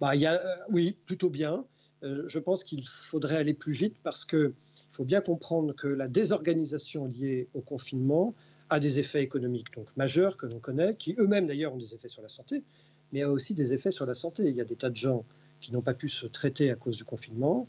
Bah, 0.00 0.14
y 0.14 0.26
a, 0.26 0.34
euh, 0.34 0.56
Oui, 0.70 0.96
plutôt 1.06 1.30
bien. 1.30 1.64
Euh, 2.04 2.24
je 2.28 2.38
pense 2.38 2.62
qu'il 2.62 2.86
faudrait 2.86 3.36
aller 3.36 3.54
plus 3.54 3.72
vite 3.72 3.96
parce 4.04 4.24
qu'il 4.24 4.52
faut 4.92 5.04
bien 5.04 5.20
comprendre 5.20 5.74
que 5.74 5.88
la 5.88 6.06
désorganisation 6.06 7.06
liée 7.06 7.48
au 7.54 7.60
confinement 7.60 8.34
a 8.70 8.78
des 8.78 8.98
effets 8.98 9.22
économiques 9.22 9.72
donc 9.74 9.86
majeurs 9.96 10.36
que 10.36 10.46
l'on 10.46 10.60
connaît, 10.60 10.94
qui 10.94 11.16
eux-mêmes 11.18 11.46
d'ailleurs 11.46 11.74
ont 11.74 11.78
des 11.78 11.94
effets 11.94 12.08
sur 12.08 12.22
la 12.22 12.28
santé, 12.28 12.62
mais 13.12 13.22
a 13.22 13.30
aussi 13.30 13.54
des 13.54 13.72
effets 13.72 13.90
sur 13.90 14.04
la 14.06 14.14
santé. 14.14 14.44
Il 14.44 14.54
y 14.54 14.60
a 14.60 14.64
des 14.64 14.76
tas 14.76 14.90
de 14.90 14.96
gens 14.96 15.24
qui 15.60 15.72
n'ont 15.72 15.82
pas 15.82 15.94
pu 15.94 16.08
se 16.08 16.26
traiter 16.26 16.70
à 16.70 16.74
cause 16.74 16.96
du 16.96 17.04
confinement, 17.04 17.66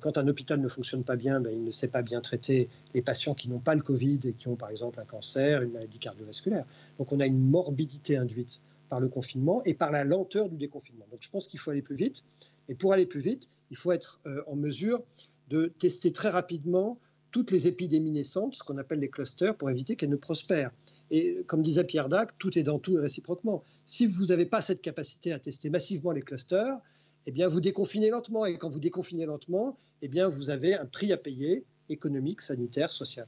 quand 0.00 0.18
un 0.18 0.26
hôpital 0.26 0.60
ne 0.60 0.68
fonctionne 0.68 1.04
pas 1.04 1.16
bien, 1.16 1.40
ben, 1.40 1.52
il 1.52 1.62
ne 1.62 1.70
sait 1.70 1.88
pas 1.88 2.02
bien 2.02 2.20
traiter 2.20 2.68
les 2.94 3.02
patients 3.02 3.34
qui 3.34 3.48
n'ont 3.48 3.60
pas 3.60 3.74
le 3.74 3.82
Covid 3.82 4.20
et 4.24 4.32
qui 4.32 4.48
ont 4.48 4.56
par 4.56 4.70
exemple 4.70 5.00
un 5.00 5.04
cancer, 5.04 5.62
une 5.62 5.72
maladie 5.72 5.98
cardiovasculaire. 5.98 6.64
Donc 6.98 7.12
on 7.12 7.20
a 7.20 7.26
une 7.26 7.38
morbidité 7.38 8.16
induite 8.16 8.60
par 8.88 9.00
le 9.00 9.08
confinement 9.08 9.62
et 9.64 9.74
par 9.74 9.90
la 9.90 10.04
lenteur 10.04 10.48
du 10.48 10.56
déconfinement. 10.56 11.06
Donc 11.10 11.20
je 11.22 11.30
pense 11.30 11.46
qu'il 11.46 11.60
faut 11.60 11.70
aller 11.70 11.82
plus 11.82 11.96
vite. 11.96 12.22
Et 12.68 12.74
pour 12.74 12.92
aller 12.92 13.06
plus 13.06 13.20
vite, 13.20 13.48
il 13.70 13.76
faut 13.76 13.92
être 13.92 14.20
euh, 14.26 14.42
en 14.46 14.56
mesure 14.56 15.02
de 15.48 15.72
tester 15.78 16.12
très 16.12 16.30
rapidement 16.30 16.98
toutes 17.30 17.50
les 17.50 17.66
épidémies 17.66 18.12
naissantes, 18.12 18.54
ce 18.54 18.62
qu'on 18.62 18.78
appelle 18.78 19.00
les 19.00 19.10
clusters, 19.10 19.56
pour 19.56 19.70
éviter 19.70 19.94
qu'elles 19.94 20.10
ne 20.10 20.16
prospèrent. 20.16 20.70
Et 21.10 21.44
comme 21.46 21.62
disait 21.62 21.84
Pierre 21.84 22.08
Dac, 22.08 22.30
tout 22.38 22.58
est 22.58 22.62
dans 22.62 22.78
tout 22.78 22.96
et 22.96 23.00
réciproquement. 23.00 23.62
Si 23.84 24.06
vous 24.06 24.26
n'avez 24.26 24.46
pas 24.46 24.60
cette 24.60 24.80
capacité 24.80 25.32
à 25.32 25.38
tester 25.38 25.68
massivement 25.68 26.12
les 26.12 26.22
clusters, 26.22 26.78
eh 27.26 27.32
bien, 27.32 27.48
vous 27.48 27.60
déconfinez 27.60 28.10
lentement. 28.10 28.46
Et 28.46 28.56
quand 28.56 28.70
vous 28.70 28.80
déconfinez 28.80 29.26
lentement, 29.26 29.76
eh 30.02 30.08
bien, 30.08 30.28
vous 30.28 30.50
avez 30.50 30.74
un 30.74 30.86
prix 30.86 31.12
à 31.12 31.16
payer 31.16 31.64
économique, 31.88 32.40
sanitaire, 32.40 32.90
social. 32.90 33.26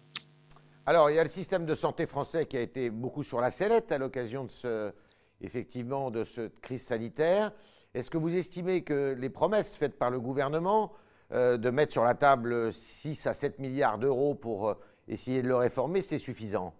Alors, 0.87 1.11
il 1.11 1.17
y 1.17 1.19
a 1.19 1.25
le 1.25 1.31
système 1.31 1.67
de 1.67 1.75
santé 1.75 2.07
français 2.07 2.47
qui 2.47 2.57
a 2.57 2.61
été 2.61 2.91
beaucoup 2.91 3.23
sur 3.23 3.41
la 3.41 3.51
sellette 3.51 3.93
à 3.93 3.99
l'occasion 3.99 4.45
de 4.45 4.51
ce, 4.51 4.93
effectivement, 5.41 6.11
de 6.11 6.25
cette 6.25 6.61
crise 6.61 6.83
sanitaire. 6.83 7.53
Est-ce 7.95 8.11
que 8.11 8.19
vous 8.19 8.37
estimez 8.37 8.83
que 8.83 9.17
les 9.19 9.29
promesses 9.29 9.77
faites 9.77 9.99
par 9.99 10.11
le 10.11 10.21
gouvernement 10.21 10.93
euh, 11.33 11.57
de 11.57 11.71
mettre 11.71 11.93
sur 11.93 12.05
la 12.05 12.15
table 12.15 12.73
6 12.73 13.27
à 13.27 13.35
7 13.35 13.59
milliards 13.59 13.99
d'euros 13.99 14.35
pour 14.35 14.69
euh, 14.69 14.75
essayer 15.09 15.43
de 15.43 15.49
le 15.49 15.57
réformer, 15.57 16.01
c'est 16.01 16.19
suffisant? 16.19 16.75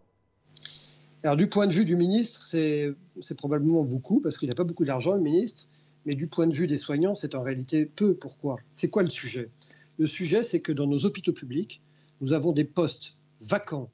Alors, 1.23 1.37
du 1.37 1.49
point 1.49 1.67
de 1.67 1.73
vue 1.73 1.85
du 1.85 1.97
ministre, 1.97 2.43
c'est 2.43 2.95
probablement 3.37 3.83
beaucoup, 3.83 4.21
parce 4.21 4.39
qu'il 4.39 4.49
n'a 4.49 4.55
pas 4.55 4.65
beaucoup 4.65 4.85
d'argent, 4.85 5.15
le 5.15 5.21
ministre. 5.21 5.67
Mais 6.09 6.15
du 6.15 6.27
point 6.27 6.47
de 6.47 6.55
vue 6.55 6.67
des 6.67 6.79
soignants, 6.79 7.15
c'est 7.15 7.35
en 7.35 7.43
réalité 7.43 7.85
peu. 7.85 8.15
Pourquoi? 8.15 8.57
C'est 8.73 8.89
quoi 8.89 9.03
le 9.03 9.11
sujet? 9.11 9.51
Le 9.99 10.07
sujet, 10.07 10.43
c'est 10.43 10.61
que 10.61 10.73
dans 10.73 10.87
nos 10.87 11.05
hôpitaux 11.05 11.35
publics, 11.35 11.83
nous 12.23 12.33
avons 12.33 12.53
des 12.53 12.65
postes 12.65 13.19
vacants 13.43 13.91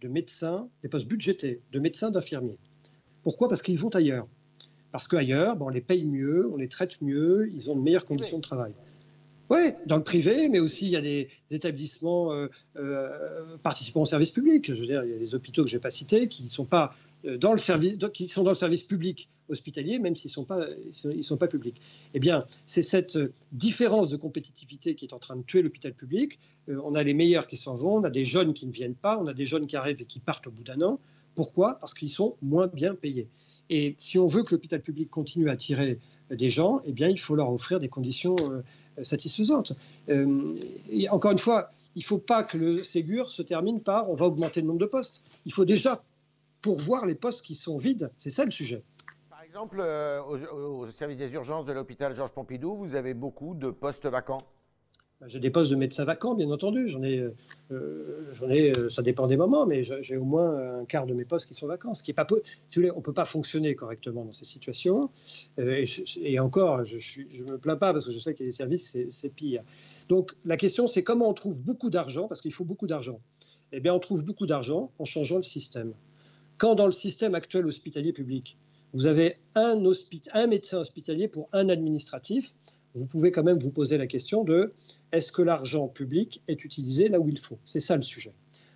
de 0.00 0.08
médecins, 0.08 0.70
des 0.82 0.88
postes 0.88 1.06
budgétés 1.06 1.60
de 1.70 1.78
médecins, 1.78 2.10
d'infirmiers. 2.10 2.56
Pourquoi? 3.22 3.46
Parce 3.50 3.60
qu'ils 3.60 3.78
vont 3.78 3.90
ailleurs. 3.90 4.26
Parce 4.90 5.06
qu'ailleurs, 5.06 5.54
bon, 5.54 5.66
on 5.66 5.68
les 5.68 5.82
paye 5.82 6.06
mieux, 6.06 6.50
on 6.50 6.56
les 6.56 6.68
traite 6.68 7.02
mieux, 7.02 7.50
ils 7.52 7.70
ont 7.70 7.76
de 7.76 7.82
meilleures 7.82 8.06
conditions 8.06 8.38
de 8.38 8.42
travail. 8.42 8.72
Oui, 9.50 9.72
dans 9.84 9.98
le 9.98 10.02
privé, 10.02 10.48
mais 10.48 10.60
aussi 10.60 10.86
il 10.86 10.92
y 10.92 10.96
a 10.96 11.02
des 11.02 11.28
établissements 11.50 12.32
euh, 12.32 12.48
euh, 12.76 13.58
participant 13.62 14.00
au 14.00 14.06
service 14.06 14.30
public. 14.30 14.72
Je 14.72 14.80
veux 14.80 14.86
dire, 14.86 15.04
il 15.04 15.10
y 15.10 15.14
a 15.14 15.18
des 15.18 15.34
hôpitaux 15.34 15.64
que 15.64 15.68
je 15.68 15.76
n'ai 15.76 15.80
pas 15.80 15.90
cités 15.90 16.26
qui 16.28 16.48
sont 16.48 16.64
pas 16.64 16.94
service, 17.56 17.98
qui 18.12 18.28
sont 18.28 18.42
dans 18.42 18.50
le 18.50 18.56
service 18.56 18.82
public 18.82 19.30
hospitalier, 19.48 19.98
même 19.98 20.14
s'ils 20.14 20.28
ne 20.28 21.22
sont, 21.22 21.36
pas, 21.36 21.48
publics. 21.48 21.80
Eh 22.14 22.20
bien, 22.20 22.44
c'est 22.66 22.82
cette 22.82 23.18
différence 23.52 24.08
de 24.08 24.16
compétitivité 24.16 24.94
qui 24.94 25.06
est 25.06 25.12
en 25.12 25.18
train 25.18 25.36
de 25.36 25.42
tuer 25.42 25.62
l'hôpital 25.62 25.92
public. 25.92 26.38
on 26.68 26.94
a 26.94 27.02
les 27.02 27.14
meilleurs 27.14 27.48
qui 27.48 27.56
s'en 27.56 27.74
vont, 27.74 27.96
on 27.96 28.04
a 28.04 28.10
des 28.10 28.24
jeunes 28.24 28.54
qui 28.54 28.66
ne 28.66 28.72
viennent 28.72 28.94
pas, 28.94 29.18
on 29.20 29.26
a 29.26 29.34
des 29.34 29.46
jeunes 29.46 29.66
qui 29.66 29.76
arrivent 29.76 30.00
et 30.00 30.04
qui 30.04 30.20
partent 30.20 30.46
au 30.46 30.50
bout 30.52 30.62
d'un 30.62 30.80
an. 30.82 31.00
Pourquoi? 31.34 31.78
Parce 31.80 31.94
qu'ils 31.94 32.10
sont 32.10 32.36
moins 32.42 32.68
bien 32.68 32.94
payés. 32.94 33.28
Et 33.70 33.96
si 33.98 34.18
on 34.18 34.26
veut 34.26 34.42
que 34.42 34.52
l'hôpital 34.52 34.80
public 34.80 35.10
continue 35.10 35.48
à 35.48 35.52
attirer 35.52 35.98
des 36.30 36.50
gens, 36.50 36.80
eh 36.84 36.92
bien, 36.92 37.08
il 37.08 37.18
faut 37.18 37.34
leur 37.34 37.52
offrir 37.52 37.80
des 37.80 37.88
conditions 37.88 38.36
satisfaisante. 39.02 39.72
Euh, 40.08 40.54
et 40.90 41.08
encore 41.08 41.32
une 41.32 41.38
fois, 41.38 41.70
il 41.96 42.00
ne 42.00 42.04
faut 42.04 42.18
pas 42.18 42.42
que 42.42 42.56
le 42.56 42.82
Ségur 42.82 43.30
se 43.30 43.42
termine 43.42 43.80
par 43.80 44.10
on 44.10 44.14
va 44.14 44.26
augmenter 44.26 44.60
le 44.60 44.68
nombre 44.68 44.78
de 44.78 44.86
postes. 44.86 45.24
Il 45.46 45.52
faut 45.52 45.64
déjà 45.64 46.02
pourvoir 46.62 47.06
les 47.06 47.14
postes 47.14 47.44
qui 47.44 47.54
sont 47.54 47.78
vides. 47.78 48.10
C'est 48.16 48.30
ça 48.30 48.44
le 48.44 48.50
sujet. 48.50 48.82
Par 49.28 49.42
exemple, 49.42 49.78
euh, 49.80 50.22
au 50.22 50.88
service 50.90 51.16
des 51.16 51.34
urgences 51.34 51.66
de 51.66 51.72
l'hôpital 51.72 52.14
Georges 52.14 52.32
Pompidou, 52.32 52.74
vous 52.74 52.94
avez 52.94 53.14
beaucoup 53.14 53.54
de 53.54 53.70
postes 53.70 54.06
vacants 54.06 54.42
bah, 55.20 55.26
j'ai 55.28 55.38
des 55.38 55.50
postes 55.50 55.70
de 55.70 55.76
médecins 55.76 56.06
vacants, 56.06 56.34
bien 56.34 56.50
entendu. 56.50 56.88
J'en 56.88 57.02
ai, 57.02 57.18
euh, 57.18 57.34
euh, 57.72 58.48
ai 58.48 58.72
ça 58.88 59.02
dépend 59.02 59.26
des 59.26 59.36
moments, 59.36 59.66
mais 59.66 59.84
j'ai 59.84 60.16
au 60.16 60.24
moins 60.24 60.80
un 60.80 60.84
quart 60.86 61.04
de 61.04 61.12
mes 61.12 61.26
postes 61.26 61.46
qui 61.46 61.52
sont 61.52 61.66
vacants. 61.66 61.92
Ce 61.92 62.02
qui 62.02 62.10
est 62.10 62.14
pas, 62.14 62.26
si 62.30 62.36
vous 62.36 62.80
voulez, 62.80 62.90
on 62.90 63.02
peut 63.02 63.12
pas 63.12 63.26
fonctionner 63.26 63.74
correctement 63.74 64.24
dans 64.24 64.32
ces 64.32 64.46
situations. 64.46 65.10
et, 65.58 66.40
encore, 66.40 66.86
je, 66.86 67.20
ne 67.20 67.52
me 67.52 67.58
plains 67.58 67.76
pas 67.76 67.92
parce 67.92 68.06
que 68.06 68.12
je 68.12 68.18
sais 68.18 68.34
qu'il 68.34 68.46
y 68.46 68.48
a 68.48 68.50
des 68.50 68.56
services, 68.56 68.96
c'est 69.10 69.28
pire. 69.28 69.62
Donc 70.08 70.34
la 70.46 70.56
question, 70.56 70.86
c'est 70.86 71.02
comment 71.02 71.28
on 71.28 71.34
trouve 71.34 71.62
beaucoup 71.62 71.90
d'argent, 71.90 72.26
parce 72.26 72.40
qu'il 72.40 72.54
faut 72.54 72.64
beaucoup 72.64 72.86
d'argent. 72.86 73.20
Eh 73.72 73.80
bien, 73.80 73.94
on 73.94 73.98
trouve 73.98 74.24
beaucoup 74.24 74.46
d'argent 74.46 74.90
en 74.98 75.04
changeant 75.04 75.36
le 75.36 75.42
système. 75.42 75.92
Quand 76.60 76.74
dans 76.74 76.84
le 76.84 76.92
système 76.92 77.34
actuel 77.34 77.64
hospitalier 77.64 78.12
public, 78.12 78.58
vous 78.92 79.06
avez 79.06 79.38
un, 79.54 79.76
médecin 80.46 80.76
hospitalier 80.76 81.26
pour 81.26 81.48
un 81.54 81.70
administratif, 81.70 82.52
vous 82.94 83.06
pouvez 83.06 83.32
quand 83.32 83.42
même 83.42 83.58
vous 83.58 83.70
poser 83.70 83.96
la 83.96 84.06
question 84.06 84.44
de 84.44 84.70
est-ce 85.10 85.32
que 85.32 85.40
l'argent 85.40 85.88
public 85.88 86.42
est 86.48 86.62
utilisé 86.62 87.08
là 87.08 87.18
où 87.18 87.30
il 87.30 87.38
faut? 87.38 87.58
C'est 87.64 87.80
ça 87.80 87.96
le 87.96 88.02
sujet. 88.02 88.34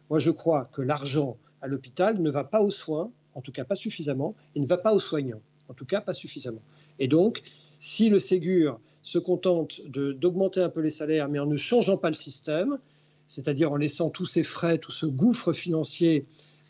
Moi, 0.08 0.18
je 0.18 0.30
crois 0.30 0.70
que 0.72 0.80
l'argent 0.80 1.36
à 1.60 1.68
l'hôpital 1.68 2.22
ne 2.22 2.30
va 2.30 2.42
pas 2.42 2.62
aux 2.62 2.70
soins, 2.70 3.12
en 3.34 3.42
tout 3.42 3.52
cas 3.52 3.66
pas 3.66 3.74
suffisamment, 3.74 4.34
et 4.54 4.60
ne 4.60 4.66
va 4.66 4.78
pas 4.78 4.94
aux 4.94 5.00
soignants, 5.00 5.42
en 5.68 5.74
tout 5.74 5.84
cas 5.84 6.00
pas 6.00 6.14
suffisamment. 6.14 6.62
Et 6.98 7.06
donc, 7.06 7.42
si 7.80 8.08
le 8.08 8.18
Ségur 8.18 8.80
se 9.02 9.18
contente 9.18 9.82
d'augmenter 9.88 10.62
un 10.62 10.70
peu 10.70 10.80
les 10.80 10.88
salaires, 10.88 11.28
mais 11.28 11.38
en 11.38 11.46
ne 11.46 11.56
changeant 11.56 11.98
pas 11.98 12.08
le 12.08 12.16
système, 12.16 12.78
c'est-à-dire 13.26 13.72
en 13.72 13.76
laissant 13.76 14.08
tous 14.08 14.24
ces 14.24 14.42
frais, 14.42 14.78
tout 14.78 14.92
ce 14.92 15.04
gouffre 15.04 15.52
financier 15.52 16.24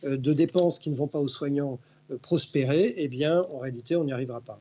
de 0.04 0.32
dépenses 0.32 0.78
qui 0.78 0.90
ne 0.90 0.96
vont 0.96 1.08
pas 1.08 1.18
aux 1.18 1.28
soignants 1.28 1.78
euh, 2.10 2.18
prospérer, 2.18 2.94
eh 2.98 3.08
bien, 3.08 3.46
en 3.50 3.60
réalité, 3.60 3.96
on 3.96 4.04
n'y 4.04 4.12
arrivera 4.12 4.40
pas. 4.40 4.60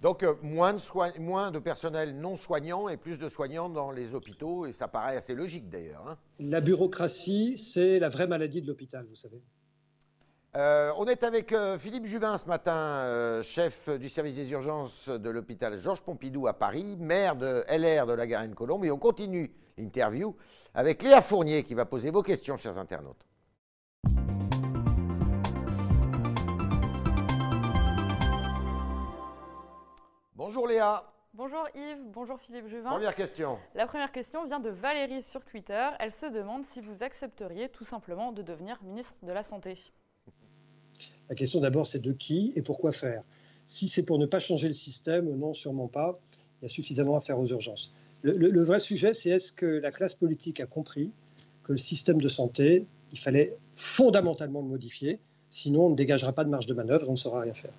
Donc, 0.00 0.22
euh, 0.22 0.34
moins, 0.42 0.72
de 0.72 1.20
moins, 1.20 1.50
de 1.50 1.58
personnel 1.58 2.16
non 2.16 2.36
soignant 2.36 2.88
et 2.88 2.96
plus 2.96 3.18
de 3.18 3.28
soignants 3.28 3.68
dans 3.68 3.90
les 3.90 4.14
hôpitaux, 4.14 4.66
et 4.66 4.72
ça 4.72 4.86
paraît 4.86 5.16
assez 5.16 5.34
logique 5.34 5.68
d'ailleurs. 5.68 6.04
Hein. 6.08 6.16
La 6.38 6.60
bureaucratie, 6.60 7.58
c'est 7.58 7.98
la 7.98 8.08
vraie 8.08 8.28
maladie 8.28 8.62
de 8.62 8.68
l'hôpital, 8.68 9.04
vous 9.08 9.16
savez. 9.16 9.42
Euh, 10.56 10.92
on 10.96 11.06
est 11.06 11.22
avec 11.22 11.52
euh, 11.52 11.78
Philippe 11.78 12.06
Juvin 12.06 12.38
ce 12.38 12.46
matin, 12.46 13.40
chef 13.42 13.88
du 13.98 14.08
service 14.08 14.36
des 14.36 14.50
urgences 14.52 15.08
de 15.08 15.30
l'hôpital 15.30 15.78
Georges 15.78 16.02
Pompidou 16.02 16.46
à 16.46 16.54
Paris, 16.54 16.96
maire 16.98 17.36
de 17.36 17.64
LR 17.68 18.06
de 18.06 18.12
la 18.12 18.26
Garenne-Colombe, 18.26 18.84
et 18.84 18.90
on 18.90 18.98
continue 18.98 19.52
l'interview 19.78 20.34
avec 20.74 21.02
Léa 21.02 21.20
Fournier 21.20 21.64
qui 21.64 21.74
va 21.74 21.86
poser 21.86 22.10
vos 22.10 22.22
questions, 22.22 22.56
chers 22.56 22.78
internautes. 22.78 23.29
Bonjour 30.52 30.66
Léa. 30.66 31.04
Bonjour 31.32 31.64
Yves, 31.76 32.10
bonjour 32.12 32.40
Philippe 32.40 32.66
Juvin. 32.66 32.90
Première 32.90 33.14
question. 33.14 33.56
La 33.76 33.86
première 33.86 34.10
question 34.10 34.44
vient 34.46 34.58
de 34.58 34.68
Valérie 34.68 35.22
sur 35.22 35.44
Twitter. 35.44 35.90
Elle 36.00 36.10
se 36.10 36.26
demande 36.26 36.64
si 36.64 36.80
vous 36.80 37.04
accepteriez 37.04 37.68
tout 37.68 37.84
simplement 37.84 38.32
de 38.32 38.42
devenir 38.42 38.82
ministre 38.82 39.14
de 39.24 39.30
la 39.30 39.44
Santé. 39.44 39.78
La 41.28 41.36
question 41.36 41.60
d'abord, 41.60 41.86
c'est 41.86 42.00
de 42.00 42.10
qui 42.10 42.52
et 42.56 42.62
pourquoi 42.62 42.90
faire? 42.90 43.22
Si 43.68 43.86
c'est 43.86 44.02
pour 44.02 44.18
ne 44.18 44.26
pas 44.26 44.40
changer 44.40 44.66
le 44.66 44.74
système, 44.74 45.32
non, 45.36 45.54
sûrement 45.54 45.86
pas. 45.86 46.18
Il 46.32 46.64
y 46.64 46.66
a 46.66 46.68
suffisamment 46.68 47.14
à 47.14 47.20
faire 47.20 47.38
aux 47.38 47.46
urgences. 47.46 47.92
Le, 48.22 48.64
vrai 48.64 48.80
sujet, 48.80 49.12
c'est 49.14 49.30
est-ce 49.30 49.52
que 49.52 49.66
la 49.66 49.92
classe 49.92 50.14
politique 50.14 50.58
a 50.58 50.66
compris 50.66 51.12
que 51.62 51.70
le 51.70 51.78
système 51.78 52.20
de 52.20 52.26
santé, 52.26 52.86
il 53.12 53.20
fallait 53.20 53.56
fondamentalement 53.76 54.62
le 54.62 54.66
modifier, 54.66 55.20
sinon 55.48 55.86
on 55.86 55.90
ne 55.90 55.94
dégagera 55.94 56.32
pas 56.32 56.42
de 56.42 56.50
marge 56.50 56.66
de 56.66 56.74
manœuvre 56.74 57.04
et 57.04 57.08
on 57.08 57.12
ne 57.12 57.16
saura 57.16 57.42
rien 57.42 57.54
faire. 57.54 57.72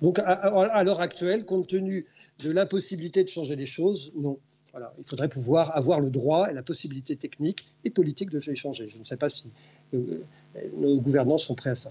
Donc 0.00 0.18
à, 0.18 0.84
l'heure 0.84 1.00
actuelle, 1.00 1.44
compte 1.44 1.68
tenu 1.68 2.06
de 2.38 2.50
l'impossibilité 2.50 3.22
de 3.22 3.28
changer 3.28 3.56
les 3.56 3.66
choses, 3.66 4.12
non. 4.16 4.38
Voilà, 4.72 4.94
il 4.98 5.04
faudrait 5.04 5.28
pouvoir 5.28 5.76
avoir 5.76 5.98
le 5.98 6.10
droit 6.10 6.48
et 6.48 6.54
la 6.54 6.62
possibilité 6.62 7.16
technique 7.16 7.68
et 7.84 7.90
politique 7.90 8.30
de 8.30 8.38
les 8.38 8.54
changer. 8.54 8.88
Je 8.88 8.98
ne 8.98 9.04
sais 9.04 9.16
pas 9.16 9.28
si 9.28 9.50
euh, 9.94 10.22
nos 10.76 11.00
gouvernants 11.00 11.38
sont 11.38 11.56
prêts 11.56 11.70
à 11.70 11.74
ça. 11.74 11.90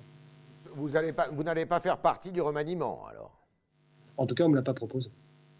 Vous 0.75 0.89
n'allez 0.89 1.11
pas, 1.11 1.27
pas, 1.67 1.79
faire 1.81 1.97
partie 1.97 2.31
du 2.31 2.39
remaniement, 2.39 3.05
alors? 3.07 3.37
En 4.15 4.25
tout 4.25 4.33
cas, 4.33 4.45
on 4.45 4.47
ne 4.47 4.53
me 4.53 4.57
l'a 4.57 4.63
pas 4.63 4.73
proposé. 4.73 5.09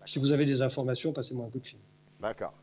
Si 0.05 0.17
vous 0.17 0.31
avez 0.31 0.45
des 0.45 0.61
informations, 0.61 1.11
passez-moi 1.11 1.45
un 1.45 1.49
coup 1.49 1.59
de 1.59 1.67
fil. 1.67 1.79
D'accord. 2.21 2.53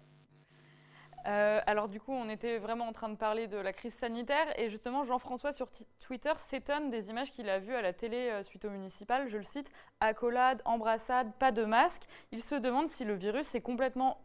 Euh, 1.26 1.61
alors 1.66 1.88
du 1.88 2.00
coup, 2.00 2.12
on 2.12 2.28
était 2.28 2.59
vraiment 2.59 2.87
en 2.87 2.92
train 2.92 3.09
de 3.09 3.16
parler 3.16 3.49
de 3.49 3.56
la 3.56 3.73
crise 3.73 3.95
sanitaire 3.95 4.47
et 4.59 4.68
justement, 4.68 5.02
Jean-François 5.04 5.52
sur 5.52 5.68
Twitter 6.00 6.33
s'étonne 6.38 6.90
des 6.90 7.11
images 7.11 7.33
qu'il 7.33 7.49
a 7.49 7.59
vues 7.59 7.75
à 7.75 7.83
la 7.83 7.92
télé 7.92 8.30
euh, 8.30 8.42
suite 8.45 8.64
au 8.64 8.71
municipal. 8.71 9.28
Je 9.28 9.37
le 9.37 9.42
cite, 9.42 9.73
accolade, 10.00 10.62
embrassade, 10.64 11.28
pas 11.38 11.50
de 11.50 11.64
masque. 11.64 12.02
Il 12.30 12.42
se 12.42 12.54
demande 12.54 12.87
si 12.87 13.04
le 13.04 13.14
virus 13.14 13.54
est 13.54 13.61
complètement 13.61 14.21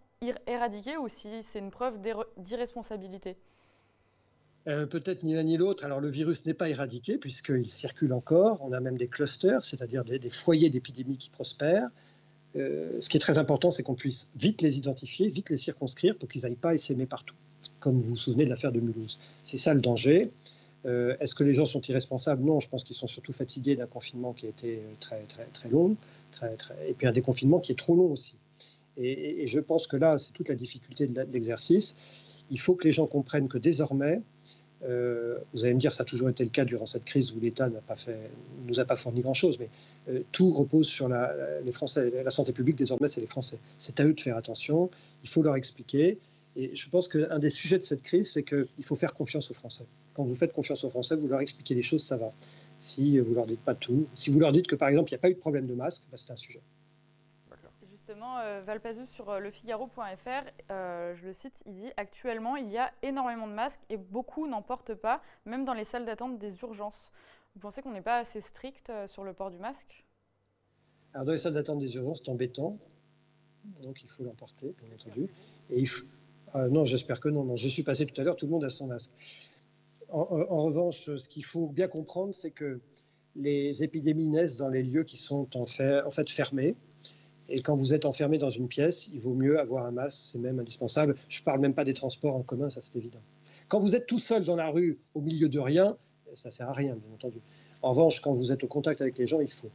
éradiqué 0.45 0.97
ou 0.97 1.07
si 1.07 1.41
c'est 1.41 1.59
une 1.59 1.71
preuve 1.71 1.99
d'irresponsabilité. 2.37 3.37
Euh, 4.67 4.85
peut-être 4.85 5.23
ni 5.23 5.33
l'un 5.33 5.43
ni 5.43 5.57
l'autre. 5.57 5.83
Alors 5.83 5.99
le 5.99 6.09
virus 6.09 6.45
n'est 6.45 6.53
pas 6.53 6.69
éradiqué 6.69 7.17
puisqu'il 7.17 7.69
circule 7.69 8.13
encore. 8.13 8.61
On 8.61 8.73
a 8.73 8.79
même 8.79 8.97
des 8.97 9.07
clusters, 9.07 9.65
c'est-à-dire 9.65 10.03
des, 10.03 10.29
foyers 10.29 10.69
d'épidémie 10.69 11.17
qui 11.17 11.31
prospèrent. 11.31 11.89
Euh, 12.55 12.99
ce 12.99 13.09
qui 13.09 13.17
est 13.17 13.19
très 13.21 13.37
important, 13.37 13.71
c'est 13.71 13.83
qu'on 13.83 13.95
puisse 13.95 14.29
vite 14.35 14.61
les 14.61 14.77
identifier, 14.77 15.29
vite 15.29 15.49
les 15.49 15.57
circonscrire 15.57 16.17
pour 16.17 16.27
qu'ils 16.27 16.41
n'aillent 16.41 16.55
pas 16.55 16.77
s'aimer 16.77 17.05
partout, 17.05 17.35
comme 17.79 18.01
vous 18.01 18.09
vous 18.09 18.17
souvenez 18.17 18.45
de 18.45 18.49
l'affaire 18.49 18.71
de 18.71 18.79
Mulhouse. 18.79 19.19
C'est 19.43 19.57
ça 19.57 19.73
le 19.73 19.81
danger. 19.81 20.31
Euh, 20.85 21.15
est-ce 21.19 21.35
que 21.35 21.43
les 21.43 21.53
gens 21.53 21.65
sont 21.65 21.81
irresponsables? 21.81 22.43
Non, 22.43 22.59
je 22.59 22.67
pense 22.67 22.83
qu'ils 22.83 22.95
sont 22.95 23.07
surtout 23.07 23.33
fatigués 23.33 23.75
d'un 23.75 23.85
confinement 23.85 24.33
qui 24.33 24.47
a 24.47 24.49
été 24.49 24.81
très, 24.99 25.21
très, 25.23 25.45
très 25.53 25.69
long, 25.69 25.95
très, 26.31 26.55
très, 26.55 26.89
et 26.89 26.93
puis 26.93 27.07
un 27.07 27.11
déconfinement 27.11 27.59
qui 27.59 27.71
est 27.71 27.75
trop 27.75 27.95
long 27.95 28.11
aussi. 28.11 28.35
Et, 28.97 29.43
et 29.43 29.47
je 29.47 29.59
pense 29.59 29.87
que 29.87 29.95
là, 29.95 30.17
c'est 30.17 30.33
toute 30.33 30.49
la 30.49 30.55
difficulté 30.55 31.07
de 31.07 31.21
l'exercice. 31.31 31.95
Il 32.49 32.59
faut 32.59 32.75
que 32.75 32.83
les 32.83 32.91
gens 32.91 33.05
comprennent 33.05 33.47
que 33.47 33.59
désormais, 33.59 34.21
euh, 34.83 35.37
vous 35.53 35.63
allez 35.65 35.73
me 35.73 35.79
dire, 35.79 35.93
ça 35.93 36.03
a 36.03 36.05
toujours 36.05 36.29
été 36.29 36.43
le 36.43 36.49
cas 36.49 36.65
durant 36.65 36.85
cette 36.85 37.05
crise 37.05 37.31
où 37.33 37.39
l'État 37.39 37.69
n'a 37.69 37.81
pas 37.81 37.95
fait, 37.95 38.31
nous 38.65 38.79
a 38.79 38.85
pas 38.85 38.95
fourni 38.95 39.21
grand-chose, 39.21 39.59
mais 39.59 39.69
euh, 40.09 40.21
tout 40.31 40.51
repose 40.51 40.87
sur 40.87 41.07
la, 41.07 41.33
les 41.63 41.71
Français. 41.71 42.11
La 42.23 42.31
santé 42.31 42.51
publique, 42.51 42.75
désormais, 42.75 43.07
c'est 43.07 43.21
les 43.21 43.27
Français. 43.27 43.59
C'est 43.77 43.99
à 43.99 44.05
eux 44.05 44.13
de 44.13 44.19
faire 44.19 44.37
attention. 44.37 44.89
Il 45.23 45.29
faut 45.29 45.43
leur 45.43 45.55
expliquer. 45.55 46.17
Et 46.55 46.75
je 46.75 46.89
pense 46.89 47.07
qu'un 47.07 47.39
des 47.39 47.49
sujets 47.49 47.77
de 47.77 47.83
cette 47.83 48.01
crise, 48.01 48.31
c'est 48.31 48.43
qu'il 48.43 48.83
faut 48.83 48.95
faire 48.95 49.13
confiance 49.13 49.51
aux 49.51 49.53
Français. 49.53 49.85
Quand 50.13 50.23
vous 50.23 50.35
faites 50.35 50.51
confiance 50.51 50.83
aux 50.83 50.89
Français, 50.89 51.15
vous 51.15 51.27
leur 51.27 51.39
expliquez 51.39 51.75
les 51.75 51.83
choses, 51.83 52.03
ça 52.03 52.17
va. 52.17 52.33
Si 52.79 53.19
vous 53.19 53.33
leur 53.33 53.45
dites 53.45 53.61
pas 53.61 53.75
tout, 53.75 54.07
si 54.15 54.31
vous 54.31 54.39
leur 54.39 54.51
dites 54.51 54.67
que 54.67 54.75
par 54.75 54.89
exemple 54.89 55.11
il 55.11 55.13
n'y 55.13 55.17
a 55.17 55.19
pas 55.19 55.29
eu 55.29 55.35
de 55.35 55.39
problème 55.39 55.67
de 55.67 55.75
masque, 55.75 56.03
bah, 56.09 56.17
c'est 56.17 56.31
un 56.31 56.35
sujet 56.35 56.61
justement, 58.11 58.39
euh, 58.39 58.61
Valpazu 58.65 59.05
sur 59.05 59.29
euh, 59.29 59.39
lefigaro.fr, 59.39 60.29
euh, 60.69 61.15
je 61.15 61.27
le 61.27 61.31
cite, 61.31 61.63
il 61.65 61.75
dit 61.75 61.87
Actuellement, 61.95 62.57
il 62.57 62.69
y 62.69 62.77
a 62.77 62.91
énormément 63.03 63.47
de 63.47 63.53
masques 63.53 63.79
et 63.89 63.95
beaucoup 63.95 64.47
n'en 64.47 64.61
portent 64.61 64.95
pas, 64.95 65.21
même 65.45 65.63
dans 65.63 65.73
les 65.73 65.85
salles 65.85 66.05
d'attente 66.05 66.37
des 66.37 66.59
urgences. 66.61 67.09
Vous 67.55 67.61
pensez 67.61 67.81
qu'on 67.81 67.91
n'est 67.91 68.01
pas 68.01 68.17
assez 68.17 68.41
strict 68.41 68.91
sur 69.07 69.23
le 69.23 69.31
port 69.31 69.49
du 69.49 69.59
masque? 69.59 70.03
Alors, 71.13 71.25
dans 71.25 71.31
les 71.31 71.37
salles 71.37 71.53
d'attente 71.53 71.79
des 71.79 71.95
urgences, 71.95 72.21
c'est 72.23 72.29
embêtant. 72.29 72.77
Donc, 73.81 74.03
il 74.03 74.09
faut 74.09 74.23
l'emporter, 74.23 74.75
bien 74.77 74.93
entendu. 74.93 75.29
Et 75.69 75.85
non, 76.69 76.83
j'espère 76.83 77.21
que 77.21 77.29
non, 77.29 77.45
non. 77.45 77.55
Je 77.55 77.69
suis 77.69 77.83
passé 77.83 78.05
tout 78.05 78.19
à 78.19 78.25
l'heure, 78.25 78.35
tout 78.35 78.45
le 78.45 78.51
monde 78.51 78.65
a 78.65 78.69
son 78.69 78.87
masque. 78.87 79.11
En, 80.09 80.65
revanche, 80.65 81.15
ce 81.15 81.27
qu'il 81.29 81.45
faut 81.45 81.67
bien 81.67 81.87
comprendre, 81.87 82.35
c'est 82.35 82.51
que 82.51 82.81
les 83.37 83.83
épidémies 83.83 84.29
naissent 84.29 84.57
dans 84.57 84.67
les 84.67 84.83
lieux 84.83 85.03
qui 85.03 85.15
sont 85.15 85.47
en 85.55 85.65
fait 85.65 86.29
fermés. 86.29 86.75
Et 87.53 87.61
quand 87.61 87.75
vous 87.75 87.93
êtes 87.93 88.05
enfermé 88.05 88.37
dans 88.37 88.49
une 88.49 88.69
pièce, 88.69 89.07
il 89.13 89.19
vaut 89.19 89.33
mieux 89.33 89.59
avoir 89.59 89.85
un 89.85 89.91
masque, 89.91 90.19
c'est 90.21 90.39
même 90.39 90.59
indispensable. 90.59 91.17
Je 91.27 91.41
ne 91.41 91.43
parle 91.43 91.59
même 91.59 91.73
pas 91.73 91.83
des 91.83 91.93
transports 91.93 92.33
en 92.33 92.43
commun, 92.43 92.69
ça 92.69 92.81
c'est 92.81 92.95
évident. 92.95 93.19
Quand 93.67 93.79
vous 93.79 93.93
êtes 93.93 94.07
tout 94.07 94.19
seul 94.19 94.45
dans 94.45 94.55
la 94.55 94.69
rue, 94.69 94.99
au 95.15 95.19
milieu 95.19 95.49
de 95.49 95.59
rien, 95.59 95.97
ça 96.33 96.47
ne 96.47 96.53
sert 96.53 96.69
à 96.69 96.73
rien, 96.73 96.95
bien 96.95 97.13
entendu. 97.13 97.41
En 97.81 97.89
revanche, 97.89 98.21
quand 98.21 98.33
vous 98.33 98.53
êtes 98.53 98.63
au 98.63 98.67
contact 98.67 99.01
avec 99.01 99.17
les 99.17 99.27
gens, 99.27 99.41
il 99.41 99.51
faut. 99.51 99.69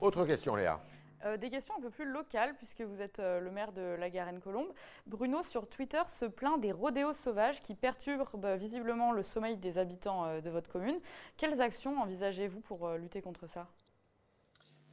Autre 0.00 0.24
question, 0.26 0.54
Léa. 0.54 0.80
Euh, 1.24 1.36
des 1.36 1.50
questions 1.50 1.74
un 1.76 1.80
peu 1.80 1.90
plus 1.90 2.04
locales, 2.04 2.54
puisque 2.56 2.82
vous 2.82 3.00
êtes 3.00 3.18
euh, 3.18 3.40
le 3.40 3.50
maire 3.50 3.72
de 3.72 3.96
la 3.98 4.08
Garenne-Colombe. 4.08 4.68
Bruno, 5.06 5.42
sur 5.42 5.66
Twitter, 5.66 6.02
se 6.06 6.26
plaint 6.26 6.60
des 6.60 6.70
rodéos 6.70 7.14
sauvages 7.14 7.62
qui 7.62 7.74
perturbent 7.74 8.54
visiblement 8.58 9.10
le 9.10 9.22
sommeil 9.22 9.56
des 9.56 9.78
habitants 9.78 10.24
euh, 10.26 10.40
de 10.40 10.50
votre 10.50 10.70
commune. 10.70 11.00
Quelles 11.36 11.60
actions 11.60 11.98
envisagez-vous 12.00 12.60
pour 12.60 12.88
lutter 12.90 13.22
contre 13.22 13.48
ça? 13.48 13.66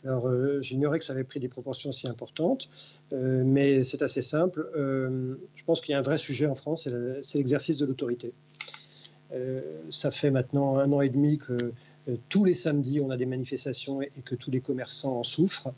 Alors, 0.04 0.28
euh, 0.28 0.62
j'ignorais 0.62 0.98
que 0.98 1.06
ça 1.06 1.14
avait 1.14 1.24
pris 1.24 1.40
des 1.40 1.48
proportions 1.48 1.92
si 1.92 2.08
importantes, 2.08 2.70
euh, 3.14 3.44
mais 3.46 3.84
c'est 3.84 4.02
assez 4.02 4.24
simple. 4.24 4.68
Euh, 4.76 5.36
je 5.56 5.64
pense 5.64 5.82
qu'il 5.82 5.94
y 5.94 5.96
a 5.96 6.00
un 6.00 6.04
vrai 6.04 6.18
sujet 6.18 6.48
en 6.48 6.56
France, 6.56 6.90
c'est 7.22 7.38
l'exercice 7.38 7.78
de 7.78 7.86
l'autorité. 7.86 8.34
ça 9.90 10.12
fait 10.12 10.32
maintenant 10.32 10.78
un 10.78 10.92
an 10.92 11.02
et 11.02 11.10
demi 11.10 11.38
que 11.38 11.74
tous 12.30 12.46
les 12.46 12.56
samedis, 12.56 13.00
on 13.00 13.12
a 13.12 13.18
des 13.18 13.28
manifestations 13.28 14.02
et, 14.02 14.12
que 14.26 14.36
tous 14.36 14.52
les 14.52 14.60
commerçants 14.60 15.20
en 15.20 15.24
souffrent. 15.24 15.72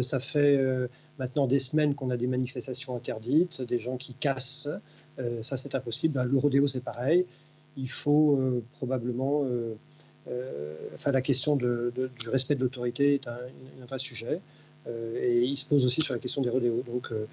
ça 0.00 0.18
fait 0.18 0.58
maintenant 1.18 1.46
des 1.46 1.60
semaines 1.60 1.94
qu'on 1.94 2.10
a 2.10 2.16
des 2.16 2.26
manifestations 2.26 2.96
interdites, 2.96 3.62
des 3.62 3.78
gens 3.78 3.98
qui 3.98 4.14
cassent. 4.14 4.68
ça, 5.42 5.56
c'est 5.56 5.74
impossible. 5.74 6.20
Le 6.22 6.38
rodéo, 6.38 6.66
c'est 6.66 6.82
pareil. 6.82 7.26
Il 7.76 7.90
faut 7.90 8.40
probablement 8.72 9.44
enfin, 10.94 11.12
la 11.12 11.22
question 11.22 11.56
du 11.56 12.28
respect 12.28 12.54
de 12.54 12.60
l'autorité 12.60 13.14
est 13.14 13.28
un, 13.28 13.38
vrai 13.86 13.98
sujet. 13.98 14.40
Euh, 14.86 15.20
et 15.20 15.42
il 15.42 15.56
se 15.56 15.66
pose 15.66 15.84
aussi 15.84 16.02
sur 16.02 16.14
la 16.14 16.20
question 16.20 16.40
des 16.40 16.50
rodéos. 16.50 16.82
Donc, 16.82 17.12
euh, 17.12 17.26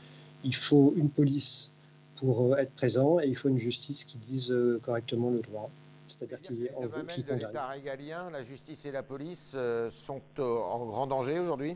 il 0.44 0.56
faut 0.56 0.94
une 0.98 1.10
police 1.10 1.72
pour 2.18 2.58
être 2.58 2.72
présent 2.72 3.20
et 3.20 3.28
il 3.28 3.36
faut 3.36 3.50
une 3.50 3.60
justice 3.60 4.04
qui 4.04 4.18
dise 4.18 4.54
correctement 4.82 5.32
le 5.32 5.40
droit. 5.40 5.70
C'est-à-dire 6.08 6.40
qu'il 6.42 6.70
en 6.76 6.82
veut, 6.82 7.06
qui 7.14 7.24
de 7.24 7.34
l'État 7.34 7.68
régalien, 7.68 8.30
la 8.30 8.44
justice 8.44 8.86
et 8.86 8.92
la 8.92 9.04
police 9.04 9.56
sont 9.90 10.22
en 10.38 10.86
grand 10.86 11.08
danger 11.08 11.40
aujourd'hui? 11.40 11.76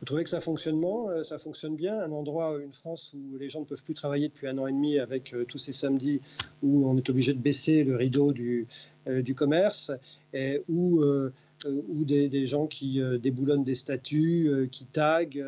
Vous 0.00 0.06
trouvez 0.06 0.24
que 0.24 0.30
ça 0.30 0.40
fonctionne, 0.40 0.84
ça 1.22 1.38
fonctionne 1.38 1.76
bien 1.76 1.98
Un 1.98 2.12
endroit, 2.12 2.58
une 2.62 2.72
France 2.72 3.14
où 3.14 3.38
les 3.38 3.48
gens 3.48 3.60
ne 3.60 3.64
peuvent 3.64 3.82
plus 3.82 3.94
travailler 3.94 4.28
depuis 4.28 4.48
un 4.48 4.58
an 4.58 4.66
et 4.66 4.72
demi 4.72 4.98
avec 4.98 5.34
tous 5.48 5.58
ces 5.58 5.72
samedis 5.72 6.20
où 6.62 6.86
on 6.88 6.96
est 6.96 7.08
obligé 7.08 7.32
de 7.32 7.38
baisser 7.38 7.84
le 7.84 7.96
rideau 7.96 8.32
du, 8.32 8.66
euh, 8.66 8.91
du 9.06 9.34
commerce, 9.34 9.90
et, 10.32 10.62
ou, 10.68 11.00
euh, 11.00 11.32
ou 11.64 12.04
des, 12.04 12.46
gens 12.46 12.66
qui 12.66 13.00
euh, 13.00 13.18
déboulonnent 13.18 13.64
des 13.64 13.74
statuts, 13.74 14.68
qui 14.70 14.84
taguent, 14.86 15.44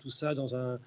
tout 0.00 0.10
ça 0.10 0.34
dans 0.34 0.54
un, 0.54 0.78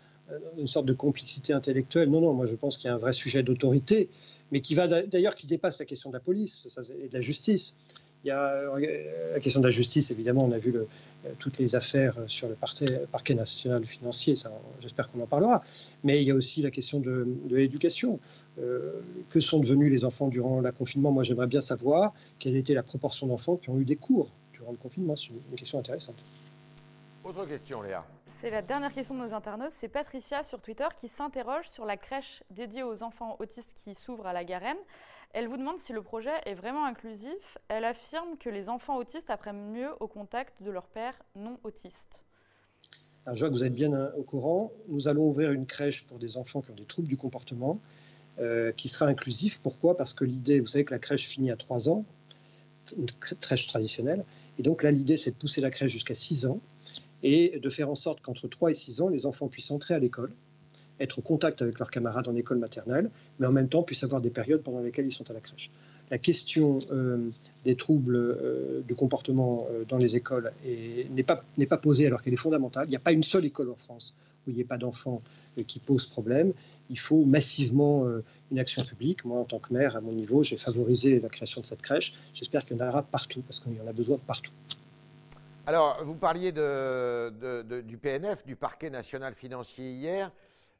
une 0.57 0.67
sorte 0.67 0.85
de 0.85 0.93
complicité 0.93 1.53
intellectuelle. 1.53 2.09
Non, 2.09 2.21
non, 2.21 2.33
moi 2.33 2.45
je 2.45 2.55
pense 2.55 2.77
qu'il 2.77 2.87
y 2.87 2.91
a 2.91 2.95
un 2.95 2.99
vrai 2.99 3.13
sujet 3.13 3.43
d'autorité, 3.43 4.09
mais 4.51 4.61
qui 4.61 4.75
va 4.75 4.87
d'ailleurs 4.87 5.35
qui 5.35 5.47
dépasse 5.47 5.79
la 5.79 5.85
question 5.85 6.09
de 6.09 6.15
la 6.15 6.19
police 6.19 6.67
et 7.03 7.09
de 7.09 7.13
la 7.13 7.21
justice. 7.21 7.75
Il 8.23 8.29
y 8.29 8.31
a 8.31 8.71
la 9.33 9.39
question 9.41 9.59
de 9.59 9.65
la 9.65 9.71
justice, 9.71 10.09
évidemment, 10.11 10.45
on 10.45 10.51
a 10.53 10.57
vu 10.57 10.71
le, 10.71 10.87
toutes 11.39 11.57
les 11.57 11.75
affaires 11.75 12.17
sur 12.27 12.47
le 12.47 12.55
parquet, 12.55 13.35
national 13.35 13.85
financier, 13.85 14.35
j'espère 14.81 15.09
qu'on 15.09 15.21
en 15.21 15.27
parlera, 15.27 15.63
mais 16.03 16.21
il 16.21 16.27
y 16.27 16.31
a 16.31 16.35
aussi 16.35 16.61
la 16.61 16.71
question 16.71 16.99
de, 16.99 17.27
de 17.49 17.55
l'éducation. 17.55 18.19
Euh, 18.59 19.01
que 19.31 19.39
sont 19.39 19.59
devenus 19.59 19.91
les 19.91 20.05
enfants 20.05 20.27
durant 20.27 20.59
le 20.59 20.71
confinement? 20.71 21.11
Moi, 21.11 21.23
j'aimerais 21.23 21.47
bien 21.47 21.61
savoir 21.61 22.13
quelle 22.37 22.55
était 22.55 22.75
la 22.75 22.83
proportion 22.83 23.25
d'enfants 23.25 23.55
qui 23.55 23.71
ont 23.71 23.79
eu 23.79 23.85
des 23.85 23.95
cours 23.95 24.29
durant 24.53 24.71
le 24.71 24.77
confinement. 24.77 25.15
C'est 25.15 25.29
une 25.29 25.57
question 25.57 25.79
intéressante. 25.79 26.17
Autre 27.23 27.47
question, 27.47 27.81
Léa. 27.81 28.05
C'est 28.43 28.49
la 28.49 28.61
dernière 28.61 28.91
question 28.91 29.15
de 29.15 29.21
nos 29.21 29.33
internautes. 29.33 29.71
C'est 29.79 29.87
Patricia 29.87 30.43
sur 30.43 30.59
Twitter 30.59 30.87
qui 30.99 31.07
s'interroge 31.07 31.69
sur 31.69 31.85
la 31.85 31.95
crèche 31.95 32.43
dédiée 32.49 32.83
aux 32.83 33.01
enfants 33.01 33.37
autistes 33.39 33.73
qui 33.81 33.95
s'ouvre 33.95 34.27
à 34.27 34.33
la 34.33 34.43
Garenne. 34.43 34.75
Elle 35.31 35.47
vous 35.47 35.55
demande 35.55 35.79
si 35.79 35.93
le 35.93 36.01
projet 36.01 36.33
est 36.45 36.53
vraiment 36.53 36.85
inclusif. 36.85 37.57
Elle 37.69 37.85
affirme 37.85 38.37
que 38.37 38.49
les 38.49 38.67
enfants 38.67 38.97
autistes 38.97 39.29
apprennent 39.29 39.71
mieux 39.71 39.91
au 40.01 40.09
contact 40.09 40.61
de 40.61 40.71
leurs 40.71 40.87
pères 40.87 41.17
non 41.37 41.57
autistes. 41.63 42.25
Alors, 43.25 43.37
je 43.37 43.45
vois 43.45 43.49
que 43.49 43.53
vous 43.53 43.63
êtes 43.63 43.73
bien 43.73 43.93
euh, 43.93 44.11
au 44.17 44.23
courant. 44.23 44.73
Nous 44.89 45.07
allons 45.07 45.23
ouvrir 45.25 45.53
une 45.53 45.65
crèche 45.65 46.05
pour 46.05 46.19
des 46.19 46.35
enfants 46.35 46.59
qui 46.59 46.71
ont 46.71 46.75
des 46.75 46.83
troubles 46.83 47.07
du 47.07 47.15
comportement. 47.15 47.79
Euh, 48.39 48.73
qui 48.73 48.89
sera 48.89 49.05
inclusif. 49.05 49.61
Pourquoi? 49.61 49.95
Parce 49.95 50.13
que 50.13 50.25
l'idée, 50.25 50.59
vous 50.59 50.67
savez 50.67 50.83
que 50.83 50.93
la 50.93 50.99
crèche 50.99 51.29
finit 51.29 51.49
à 51.49 51.55
3 51.55 51.87
ans, 51.87 52.03
une 52.97 53.09
crèche 53.39 53.67
traditionnelle, 53.67 54.25
et 54.59 54.63
donc 54.63 54.81
là 54.81 54.91
l'idée 54.91 55.17
c'est 55.17 55.31
de 55.31 55.35
pousser 55.35 55.61
la 55.61 55.69
crèche 55.69 55.91
jusqu'à 55.91 56.15
6 56.15 56.47
ans. 56.47 56.59
Et 57.23 57.59
de 57.59 57.69
faire 57.69 57.89
en 57.89 57.95
sorte 57.95 58.21
qu'entre 58.21 58.47
3 58.47 58.71
et 58.71 58.73
6 58.73 59.01
ans, 59.01 59.09
les 59.09 59.25
enfants 59.25 59.47
puissent 59.47 59.71
entrer 59.71 59.93
à 59.93 59.99
l'école, 59.99 60.31
être 60.99 61.19
au 61.19 61.21
contact 61.21 61.61
avec 61.61 61.79
leurs 61.79 61.89
camarades 61.89 62.27
en 62.27 62.35
école 62.35 62.57
maternelle, 62.57 63.09
mais 63.39 63.47
en 63.47 63.51
même 63.51 63.69
temps 63.69 63.81
puissent 63.81 64.03
avoir 64.03 64.21
des 64.21 64.29
périodes 64.29 64.61
pendant 64.61 64.81
lesquelles 64.81 65.07
ils 65.07 65.13
sont 65.13 65.29
à 65.29 65.33
la 65.33 65.39
crèche. 65.39 65.71
La 66.11 66.17
question 66.17 66.79
euh, 66.91 67.29
des 67.63 67.75
troubles 67.75 68.15
euh, 68.15 68.81
de 68.87 68.93
comportement 68.93 69.67
euh, 69.71 69.85
dans 69.87 69.97
les 69.97 70.15
écoles 70.15 70.51
n'est 70.63 71.23
pas, 71.23 71.43
pas 71.69 71.77
posée 71.77 72.05
alors 72.07 72.21
qu'elle 72.21 72.33
est 72.33 72.37
fondamentale. 72.37 72.87
Il 72.87 72.89
n'y 72.89 72.95
a 72.95 72.99
pas 72.99 73.13
une 73.13 73.23
seule 73.23 73.45
école 73.45 73.69
en 73.69 73.75
France 73.75 74.15
où 74.45 74.51
il 74.51 74.55
n'y 74.55 74.61
ait 74.61 74.65
pas 74.65 74.77
d'enfants 74.77 75.21
qui 75.67 75.79
posent 75.79 76.05
problème. 76.05 76.51
Il 76.89 76.99
faut 76.99 77.23
massivement 77.23 78.05
une 78.51 78.59
action 78.59 78.83
publique. 78.83 79.23
Moi, 79.23 79.39
en 79.39 79.45
tant 79.45 79.59
que 79.59 79.73
maire, 79.73 79.95
à 79.95 80.01
mon 80.01 80.11
niveau, 80.11 80.43
j'ai 80.43 80.57
favorisé 80.57 81.21
la 81.21 81.29
création 81.29 81.61
de 81.61 81.65
cette 81.65 81.81
crèche. 81.81 82.13
J'espère 82.33 82.65
qu'il 82.65 82.75
y 82.75 82.81
en 82.81 82.89
aura 82.89 83.03
partout, 83.03 83.41
parce 83.41 83.61
qu'il 83.61 83.73
y 83.73 83.79
en 83.79 83.87
a 83.87 83.93
besoin 83.93 84.17
partout. 84.17 84.51
Alors, 85.65 86.03
vous 86.03 86.15
parliez 86.15 86.51
du 86.51 87.97
PNF, 87.97 88.45
du 88.45 88.57
parquet 88.57 88.89
national 88.89 89.33
financier 89.33 89.91
hier. 89.93 90.29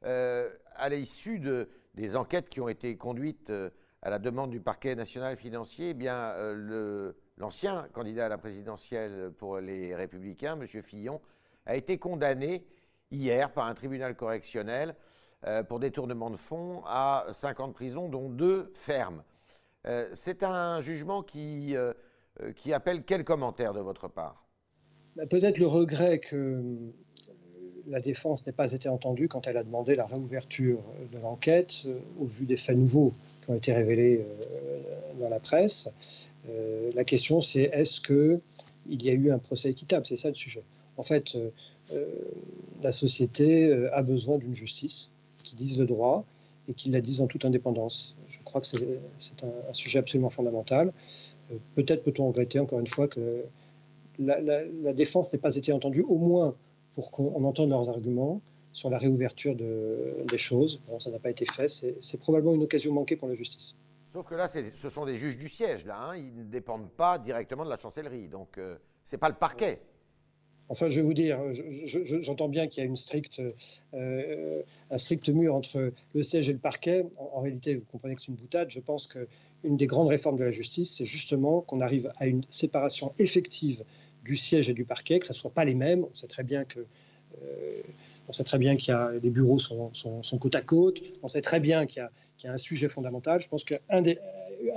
Euh, 0.04 0.50
à 0.76 0.90
l'issue 0.90 1.38
de, 1.38 1.70
des 1.94 2.16
enquêtes 2.16 2.50
qui 2.50 2.60
ont 2.60 2.68
été 2.68 2.94
conduites 2.98 3.48
euh, 3.48 3.70
à 4.02 4.10
la 4.10 4.18
demande 4.18 4.50
du 4.50 4.60
parquet 4.60 4.94
national 4.94 5.38
financier, 5.38 5.90
eh 5.90 5.94
bien, 5.94 6.14
euh, 6.36 7.12
l'ancien 7.38 7.88
candidat 7.94 8.26
à 8.26 8.28
la 8.28 8.36
présidentielle 8.36 9.32
pour 9.38 9.58
les 9.58 9.94
Républicains, 9.94 10.60
M. 10.60 10.66
Fillon, 10.82 11.22
a 11.64 11.76
été 11.76 11.96
condamné 11.96 12.66
hier 13.10 13.50
par 13.50 13.66
un 13.66 13.72
tribunal 13.72 14.14
correctionnel 14.14 14.94
pour 15.68 15.78
détournement 15.78 16.30
de 16.30 16.36
fonds 16.36 16.82
à 16.86 17.26
5 17.32 17.60
ans 17.60 17.68
de 17.68 17.72
prison, 17.72 18.08
dont 18.08 18.28
deux 18.28 18.70
fermes. 18.74 19.22
C'est 20.12 20.42
un 20.42 20.80
jugement 20.80 21.22
qui, 21.22 21.74
qui 22.56 22.72
appelle 22.72 23.04
quel 23.04 23.24
commentaire 23.24 23.72
de 23.72 23.80
votre 23.80 24.08
part? 24.08 24.43
Peut-être 25.30 25.58
le 25.58 25.66
regret 25.66 26.18
que 26.18 26.60
la 27.88 28.00
défense 28.00 28.46
n'ait 28.46 28.52
pas 28.52 28.72
été 28.72 28.88
entendue 28.88 29.28
quand 29.28 29.46
elle 29.46 29.56
a 29.56 29.62
demandé 29.62 29.94
la 29.94 30.06
réouverture 30.06 30.80
de 31.12 31.18
l'enquête 31.18 31.82
euh, 31.86 31.98
au 32.18 32.24
vu 32.24 32.46
des 32.46 32.56
faits 32.56 32.76
nouveaux 32.76 33.12
qui 33.42 33.50
ont 33.50 33.54
été 33.54 33.72
révélés 33.72 34.24
euh, 34.24 34.80
dans 35.20 35.28
la 35.28 35.38
presse. 35.38 35.92
Euh, 36.48 36.90
la 36.94 37.04
question, 37.04 37.40
c'est 37.40 37.62
est-ce 37.72 38.00
qu'il 38.00 39.02
y 39.02 39.08
a 39.08 39.12
eu 39.12 39.30
un 39.30 39.38
procès 39.38 39.70
équitable? 39.70 40.06
C'est 40.06 40.16
ça 40.16 40.28
le 40.28 40.34
sujet. 40.34 40.62
En 40.96 41.02
fait, 41.02 41.36
la 42.82 42.92
société 42.92 43.72
a 43.92 44.02
besoin 44.04 44.38
d'une 44.38 44.54
justice 44.54 45.10
qui 45.42 45.56
dise 45.56 45.76
le 45.76 45.86
droit 45.86 46.24
et 46.68 46.72
qui 46.74 46.88
la 46.90 47.00
dise 47.00 47.20
en 47.20 47.26
toute 47.26 47.44
indépendance. 47.44 48.16
Je 48.28 48.38
crois 48.44 48.60
que 48.60 48.68
c'est 48.68 49.42
un, 49.42 49.72
sujet 49.72 49.98
absolument 49.98 50.30
fondamental. 50.30 50.92
Peut-être 51.74 52.04
peut-on 52.04 52.28
regretter 52.28 52.60
encore 52.60 52.78
une 52.78 52.86
fois 52.86 53.08
que 53.08 53.42
la, 54.18 54.40
la 54.40 54.92
défense 54.92 55.32
n'ait 55.32 55.38
pas 55.38 55.56
été 55.56 55.72
entendue, 55.72 56.02
au 56.02 56.18
moins 56.18 56.54
pour 56.94 57.10
qu'on 57.10 57.44
entende 57.44 57.70
leurs 57.70 57.88
arguments 57.88 58.40
sur 58.72 58.90
la 58.90 58.98
réouverture 58.98 59.54
de, 59.54 60.24
des 60.28 60.38
choses. 60.38 60.80
Bon, 60.88 60.98
ça 60.98 61.10
n'a 61.10 61.18
pas 61.18 61.30
été 61.30 61.46
fait. 61.46 61.68
C'est 61.68 62.20
probablement 62.20 62.54
une 62.54 62.64
occasion 62.64 62.92
manquée 62.92 63.16
pour 63.16 63.28
la 63.28 63.34
justice. 63.34 63.76
Sauf 64.08 64.26
que 64.26 64.34
là, 64.34 64.46
ce 64.48 64.88
sont 64.88 65.06
des 65.06 65.16
juges 65.16 65.38
du 65.38 65.48
siège, 65.48 65.84
là. 65.86 66.10
Hein. 66.10 66.16
Ils 66.16 66.36
ne 66.36 66.44
dépendent 66.44 66.90
pas 66.90 67.18
directement 67.18 67.64
de 67.64 67.70
la 67.70 67.76
chancellerie. 67.76 68.28
Donc, 68.28 68.58
euh, 68.58 68.76
ce 69.04 69.14
n'est 69.14 69.18
pas 69.18 69.28
le 69.28 69.34
parquet. 69.34 69.80
Enfin, 70.68 70.88
je 70.88 70.96
vais 70.96 71.02
vous 71.02 71.14
dire, 71.14 71.38
j'entends 71.84 72.48
bien 72.48 72.66
qu'il 72.68 72.82
y 72.82 72.86
a 72.86 72.88
une 72.88 72.96
stricte, 72.96 73.42
euh, 73.92 74.62
un 74.90 74.98
strict 74.98 75.28
mur 75.28 75.54
entre 75.54 75.92
le 76.14 76.22
siège 76.22 76.48
et 76.48 76.52
le 76.52 76.58
parquet. 76.58 77.06
En, 77.18 77.42
réalité, 77.42 77.76
vous 77.76 77.84
comprenez 77.92 78.14
que 78.14 78.22
c'est 78.22 78.28
une 78.28 78.36
boutade. 78.36 78.70
Je 78.70 78.80
pense 78.80 79.06
qu'une 79.06 79.76
des 79.76 79.86
grandes 79.86 80.08
réformes 80.08 80.38
de 80.38 80.44
la 80.44 80.52
justice, 80.52 80.96
c'est 80.96 81.04
justement 81.04 81.60
qu'on 81.60 81.80
arrive 81.80 82.10
à 82.16 82.26
une 82.26 82.42
séparation 82.50 83.12
effective 83.18 83.84
du 84.24 84.36
siège 84.36 84.68
et 84.68 84.74
du 84.74 84.84
parquet, 84.84 85.20
que 85.20 85.26
ce 85.26 85.32
ne 85.32 85.36
soit 85.36 85.50
pas 85.50 85.64
les 85.64 85.74
mêmes. 85.74 86.04
On 86.04 86.14
sait 86.14 86.26
très 86.26 86.42
bien 86.42 86.64
que 86.64 86.80
euh, 87.42 87.82
sait 88.32 88.44
très 88.44 88.58
bien 88.58 88.76
qu'il 88.76 88.92
y 88.92 88.96
a 88.96 89.12
les 89.22 89.30
bureaux 89.30 89.58
sont, 89.58 89.92
côte 90.40 90.54
à 90.54 90.62
côte. 90.62 91.02
On 91.22 91.28
sait 91.28 91.42
très 91.42 91.60
bien 91.60 91.86
qu'il 91.86 92.06
y, 92.42 92.46
a 92.46 92.52
un 92.52 92.58
sujet 92.58 92.88
fondamental. 92.88 93.40
Je 93.40 93.48
pense 93.48 93.64
qu'un 93.64 94.02
des, 94.02 94.18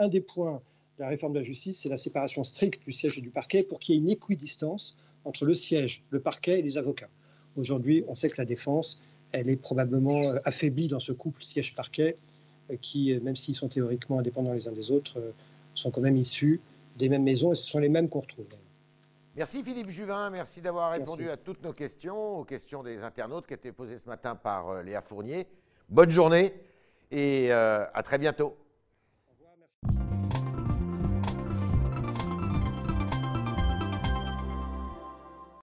des 0.09 0.21
points 0.21 0.61
de 0.97 1.03
la 1.03 1.09
réforme 1.09 1.33
de 1.33 1.39
la 1.39 1.43
justice, 1.43 1.81
c'est 1.81 1.89
la 1.89 1.97
séparation 1.97 2.43
stricte 2.43 2.83
du 2.83 2.91
siège 2.91 3.17
et 3.17 3.21
du 3.21 3.29
parquet 3.29 3.63
pour 3.63 3.79
qu'il 3.79 3.95
y 3.95 3.97
ait 3.97 4.01
une 4.01 4.09
équidistance 4.09 4.97
entre 5.25 5.45
le 5.45 5.53
siège, 5.53 6.03
le 6.09 6.19
parquet 6.19 6.59
et 6.59 6.61
les 6.61 6.77
avocats. 6.77 7.09
Aujourd'hui, 7.55 8.03
on 8.07 8.15
sait 8.15 8.29
que 8.29 8.37
la 8.37 8.45
défense, 8.45 9.01
elle 9.31 9.49
est 9.49 9.55
probablement 9.55 10.31
euh, 10.31 10.39
affaiblie 10.45 10.87
dans 10.87 10.99
ce 10.99 11.11
couple 11.11 11.43
siège-parquet, 11.43 12.17
euh, 12.71 12.75
qui, 12.81 13.13
même 13.21 13.35
s'ils 13.35 13.55
sont 13.55 13.69
théoriquement 13.69 14.19
indépendants 14.19 14.53
les 14.53 14.67
uns 14.67 14.71
des 14.71 14.91
autres, 14.91 15.21
sont 15.73 15.91
quand 15.91 16.01
même 16.01 16.17
issus 16.17 16.59
des 16.97 17.09
mêmes 17.09 17.23
maisons 17.23 17.53
et 17.53 17.55
ce 17.55 17.67
sont 17.67 17.79
les 17.79 17.89
mêmes 17.89 18.09
qu'on 18.09 18.21
retrouve. 18.21 18.45
Merci 19.37 19.61
Philippe 19.61 19.91
Juvin, 19.91 20.31
merci 20.31 20.61
d'avoir 20.61 20.93
répondu 20.93 21.29
à 21.29 21.37
toutes 21.37 21.61
nos 21.61 21.71
questions, 21.71 22.39
aux 22.39 22.43
questions 22.43 22.81
des 22.81 23.03
internautes 23.03 23.45
qui 23.45 23.53
étaient 23.53 23.71
posées 23.71 23.99
ce 23.99 24.07
matin 24.07 24.35
par 24.35 24.69
euh, 24.69 24.81
Léa 24.81 24.99
Fournier. 24.99 25.45
Bonne 25.89 26.09
journée 26.09 26.55
et 27.11 27.53
euh, 27.53 27.85
à 27.93 28.01
très 28.01 28.17
bientôt. 28.17 28.57